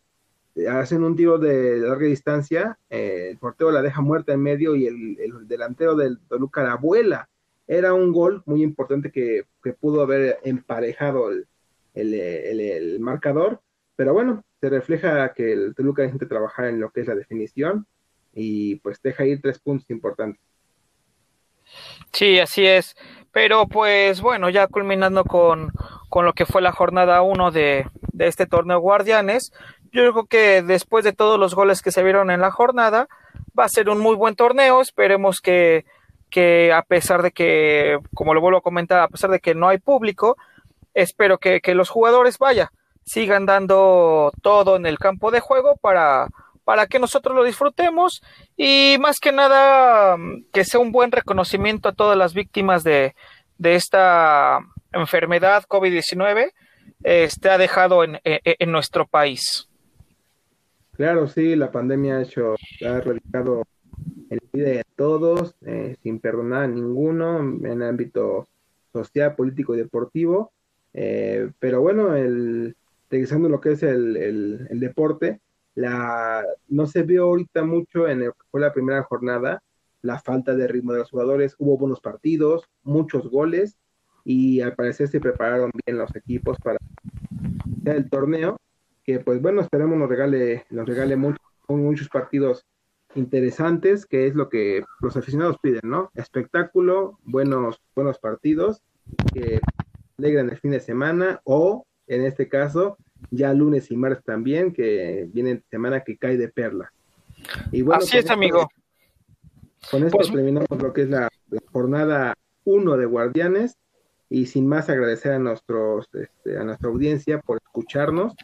hacen 0.68 1.04
un 1.04 1.16
tiro 1.16 1.38
de 1.38 1.78
larga 1.78 2.06
distancia, 2.06 2.78
el 2.88 3.38
portero 3.38 3.70
la 3.70 3.82
deja 3.82 4.00
muerta 4.00 4.32
en 4.32 4.42
medio 4.42 4.74
y 4.74 4.86
el, 4.86 5.46
delantero 5.46 5.94
del 5.94 6.18
Toluca 6.28 6.62
la 6.62 6.76
vuela. 6.76 7.28
Era 7.72 7.94
un 7.94 8.10
gol 8.10 8.42
muy 8.46 8.64
importante 8.64 9.12
que, 9.12 9.44
pudo 9.80 10.02
haber 10.02 10.40
emparejado 10.42 11.30
el, 11.30 11.46
el, 11.94 12.98
marcador, 12.98 13.60
pero 13.94 14.12
bueno, 14.12 14.42
se 14.60 14.68
refleja 14.68 15.32
que 15.34 15.52
el 15.52 15.76
Toluca 15.76 16.02
gente 16.08 16.26
trabajar 16.26 16.64
en 16.64 16.80
lo 16.80 16.90
que 16.90 17.02
es 17.02 17.06
la 17.06 17.14
definición 17.14 17.86
y 18.34 18.74
pues 18.80 19.00
deja 19.00 19.24
ir 19.24 19.40
tres 19.40 19.60
puntos 19.60 19.88
importantes. 19.88 20.42
Sí, 22.12 22.40
así 22.40 22.66
es. 22.66 22.96
Pero 23.30 23.68
pues 23.68 24.20
bueno, 24.20 24.50
ya 24.50 24.66
culminando 24.66 25.22
con, 25.22 25.70
con 26.08 26.24
lo 26.24 26.32
que 26.32 26.46
fue 26.46 26.62
la 26.62 26.72
jornada 26.72 27.22
1 27.22 27.52
de, 27.52 27.86
de, 28.12 28.26
este 28.26 28.46
torneo 28.46 28.80
Guardianes, 28.80 29.52
yo 29.92 30.10
creo 30.10 30.26
que 30.26 30.62
después 30.62 31.04
de 31.04 31.12
todos 31.12 31.38
los 31.38 31.54
goles 31.54 31.82
que 31.82 31.92
se 31.92 32.02
vieron 32.02 32.32
en 32.32 32.40
la 32.40 32.50
jornada, 32.50 33.06
va 33.56 33.66
a 33.66 33.68
ser 33.68 33.88
un 33.88 34.00
muy 34.00 34.16
buen 34.16 34.34
torneo. 34.34 34.80
Esperemos 34.80 35.40
que, 35.40 35.84
que 36.30 36.72
a 36.72 36.82
pesar 36.82 37.22
de 37.22 37.32
que, 37.32 37.98
como 38.14 38.34
lo 38.34 38.40
vuelvo 38.40 38.58
a 38.58 38.62
comentar, 38.62 39.00
a 39.00 39.08
pesar 39.08 39.30
de 39.30 39.40
que 39.40 39.54
no 39.54 39.68
hay 39.68 39.78
público, 39.78 40.36
espero 40.94 41.38
que, 41.38 41.60
que 41.60 41.74
los 41.74 41.90
jugadores, 41.90 42.38
vaya, 42.38 42.70
sigan 43.04 43.46
dando 43.46 44.32
todo 44.42 44.76
en 44.76 44.86
el 44.86 44.98
campo 44.98 45.30
de 45.30 45.40
juego 45.40 45.76
para, 45.76 46.28
para 46.64 46.86
que 46.86 46.98
nosotros 46.98 47.34
lo 47.34 47.44
disfrutemos 47.44 48.22
y 48.56 48.96
más 49.00 49.18
que 49.18 49.32
nada 49.32 50.16
que 50.52 50.64
sea 50.64 50.80
un 50.80 50.92
buen 50.92 51.10
reconocimiento 51.10 51.88
a 51.88 51.94
todas 51.94 52.16
las 52.16 52.34
víctimas 52.34 52.84
de, 52.84 53.14
de 53.58 53.74
esta 53.74 54.60
enfermedad 54.92 55.64
COVID-19 55.68 56.52
este, 57.02 57.50
ha 57.50 57.58
dejado 57.58 58.04
en, 58.04 58.20
en, 58.22 58.72
nuestro 58.72 59.06
país. 59.06 59.68
Claro, 60.92 61.26
sí, 61.26 61.56
la 61.56 61.72
pandemia 61.72 62.18
ha 62.18 62.22
hecho, 62.22 62.54
ha 62.86 63.00
realizado 63.00 63.64
el 64.30 64.40
vida 64.52 64.68
de 64.68 64.84
todos, 64.96 65.54
eh, 65.66 65.96
sin 66.02 66.20
perdonar 66.20 66.64
a 66.64 66.68
ninguno 66.68 67.40
en 67.40 67.66
el 67.66 67.82
ámbito 67.82 68.46
social, 68.92 69.34
político 69.34 69.74
y 69.74 69.78
deportivo. 69.78 70.52
Eh, 70.92 71.50
pero 71.58 71.80
bueno, 71.80 72.14
el, 72.14 72.76
regresando 73.10 73.48
lo 73.48 73.60
que 73.60 73.72
es 73.72 73.82
el, 73.82 74.16
el, 74.16 74.80
deporte, 74.80 75.40
la, 75.74 76.44
no 76.68 76.86
se 76.86 77.02
vio 77.02 77.24
ahorita 77.24 77.64
mucho 77.64 78.08
en 78.08 78.20
que 78.20 78.30
fue 78.50 78.60
la 78.60 78.72
primera 78.72 79.02
jornada, 79.02 79.62
la 80.02 80.18
falta 80.18 80.54
de 80.54 80.66
ritmo 80.66 80.92
de 80.92 81.00
los 81.00 81.10
jugadores, 81.10 81.54
hubo 81.58 81.76
buenos 81.76 82.00
partidos, 82.00 82.64
muchos 82.82 83.28
goles 83.30 83.76
y 84.24 84.60
al 84.60 84.74
parecer 84.74 85.08
se 85.08 85.20
prepararon 85.20 85.70
bien 85.84 85.98
los 85.98 86.14
equipos 86.14 86.56
para 86.62 86.78
el 87.84 88.08
torneo, 88.08 88.56
que 89.04 89.20
pues 89.20 89.40
bueno, 89.40 89.60
esperemos 89.60 89.98
nos 89.98 90.08
regale, 90.08 90.64
nos 90.70 90.88
regale 90.88 91.16
muchos, 91.16 91.40
muchos 91.68 92.08
partidos 92.08 92.64
interesantes, 93.14 94.06
que 94.06 94.26
es 94.26 94.34
lo 94.34 94.48
que 94.48 94.84
los 95.00 95.16
aficionados 95.16 95.58
piden, 95.62 95.82
¿no? 95.84 96.10
Espectáculo, 96.14 97.18
buenos, 97.24 97.80
buenos 97.94 98.18
partidos, 98.18 98.82
que 99.32 99.60
alegran 100.18 100.50
el 100.50 100.58
fin 100.58 100.70
de 100.72 100.80
semana 100.80 101.40
o 101.44 101.86
en 102.06 102.24
este 102.24 102.48
caso, 102.48 102.96
ya 103.30 103.54
lunes 103.54 103.90
y 103.90 103.96
martes 103.96 104.24
también, 104.24 104.72
que 104.72 105.28
viene 105.32 105.62
semana 105.70 106.00
que 106.00 106.16
cae 106.16 106.36
de 106.36 106.48
perla. 106.48 106.92
Y 107.70 107.82
bueno, 107.82 108.02
Así 108.02 108.18
es, 108.18 108.28
amigo. 108.30 108.68
Con 109.90 110.04
esto 110.04 110.18
pues, 110.18 110.30
terminamos 110.30 110.68
lo 110.70 110.92
que 110.92 111.02
es 111.02 111.08
la, 111.08 111.28
jornada 111.72 112.34
1 112.64 112.96
de 112.96 113.06
Guardianes 113.06 113.78
y 114.28 114.46
sin 114.46 114.66
más 114.66 114.90
agradecer 114.90 115.32
a 115.32 115.38
nuestros 115.38 116.08
este, 116.12 116.58
a 116.58 116.64
nuestra 116.64 116.88
audiencia 116.88 117.40
por 117.40 117.58
escucharnos 117.64 118.34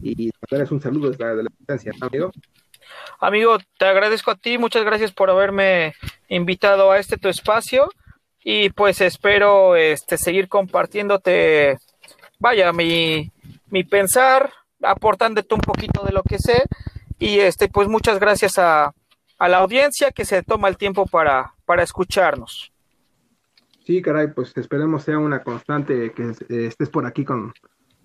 y 0.00 0.30
darles 0.50 0.70
un 0.70 0.80
saludo 0.80 1.10
desde 1.10 1.24
la, 1.24 1.34
de 1.36 1.42
la 1.44 1.50
distancia, 1.58 1.92
amigo. 2.00 2.30
Amigo, 3.20 3.58
te 3.78 3.84
agradezco 3.84 4.30
a 4.30 4.36
ti, 4.36 4.58
muchas 4.58 4.84
gracias 4.84 5.12
por 5.12 5.30
haberme 5.30 5.94
invitado 6.28 6.90
a 6.90 6.98
este 6.98 7.16
tu 7.16 7.28
espacio 7.28 7.88
y 8.44 8.70
pues 8.70 9.00
espero 9.00 9.76
este 9.76 10.16
seguir 10.16 10.48
compartiéndote 10.48 11.78
vaya, 12.38 12.72
mi, 12.72 13.30
mi 13.70 13.84
pensar, 13.84 14.52
aportándote 14.82 15.54
un 15.54 15.60
poquito 15.60 16.04
de 16.04 16.12
lo 16.12 16.22
que 16.22 16.38
sé. 16.38 16.64
Y 17.18 17.40
este, 17.40 17.68
pues 17.68 17.88
muchas 17.88 18.20
gracias 18.20 18.58
a, 18.58 18.94
a 19.38 19.48
la 19.48 19.58
audiencia 19.58 20.12
que 20.12 20.24
se 20.24 20.42
toma 20.42 20.68
el 20.68 20.76
tiempo 20.76 21.06
para, 21.06 21.54
para 21.64 21.82
escucharnos. 21.82 22.72
Sí, 23.84 24.02
caray, 24.02 24.28
pues 24.28 24.56
esperemos 24.56 25.02
sea 25.04 25.18
una 25.18 25.42
constante 25.42 26.12
que 26.12 26.34
estés 26.66 26.90
por 26.90 27.06
aquí 27.06 27.24
con, 27.24 27.54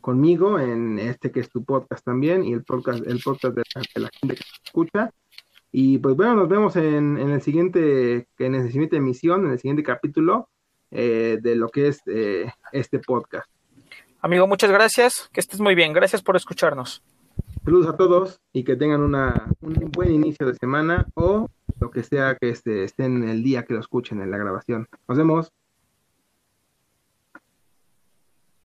conmigo 0.03 0.59
en 0.59 0.99
este 0.99 1.31
que 1.31 1.39
es 1.39 1.49
tu 1.49 1.63
podcast 1.63 2.03
también 2.03 2.43
y 2.43 2.51
el 2.51 2.63
podcast, 2.63 3.07
el 3.07 3.21
podcast 3.23 3.55
de 3.55 3.63
la, 3.95 4.09
gente 4.19 4.35
que 4.35 4.43
escucha. 4.65 5.09
Y 5.71 5.97
pues 5.97 6.15
bueno, 6.15 6.35
nos 6.35 6.49
vemos 6.49 6.75
en, 6.75 7.17
en 7.17 7.29
el 7.29 7.41
siguiente, 7.41 8.27
en 8.37 8.51
la 8.51 8.67
siguiente 8.67 8.97
emisión, 8.97 9.45
en 9.45 9.53
el 9.53 9.59
siguiente 9.59 9.81
capítulo 9.81 10.49
eh, 10.91 11.39
de 11.41 11.55
lo 11.55 11.69
que 11.69 11.87
es 11.87 12.01
eh, 12.05 12.51
este 12.73 12.99
podcast. 12.99 13.49
Amigo, 14.19 14.45
muchas 14.45 14.69
gracias. 14.69 15.29
Que 15.31 15.39
estés 15.39 15.61
muy 15.61 15.73
bien. 15.73 15.93
Gracias 15.93 16.21
por 16.21 16.35
escucharnos. 16.35 17.01
Saludos 17.63 17.87
a 17.87 17.95
todos 17.95 18.41
y 18.51 18.65
que 18.65 18.75
tengan 18.75 19.01
una, 19.01 19.47
un 19.61 19.89
buen 19.91 20.11
inicio 20.11 20.45
de 20.45 20.55
semana 20.55 21.07
o 21.13 21.49
lo 21.79 21.91
que 21.91 22.03
sea 22.03 22.35
que 22.35 22.49
este, 22.49 22.83
estén 22.83 23.27
el 23.27 23.41
día 23.41 23.63
que 23.63 23.73
lo 23.73 23.79
escuchen 23.79 24.21
en 24.21 24.31
la 24.31 24.37
grabación. 24.37 24.87
Nos 25.07 25.17
vemos. 25.17 25.53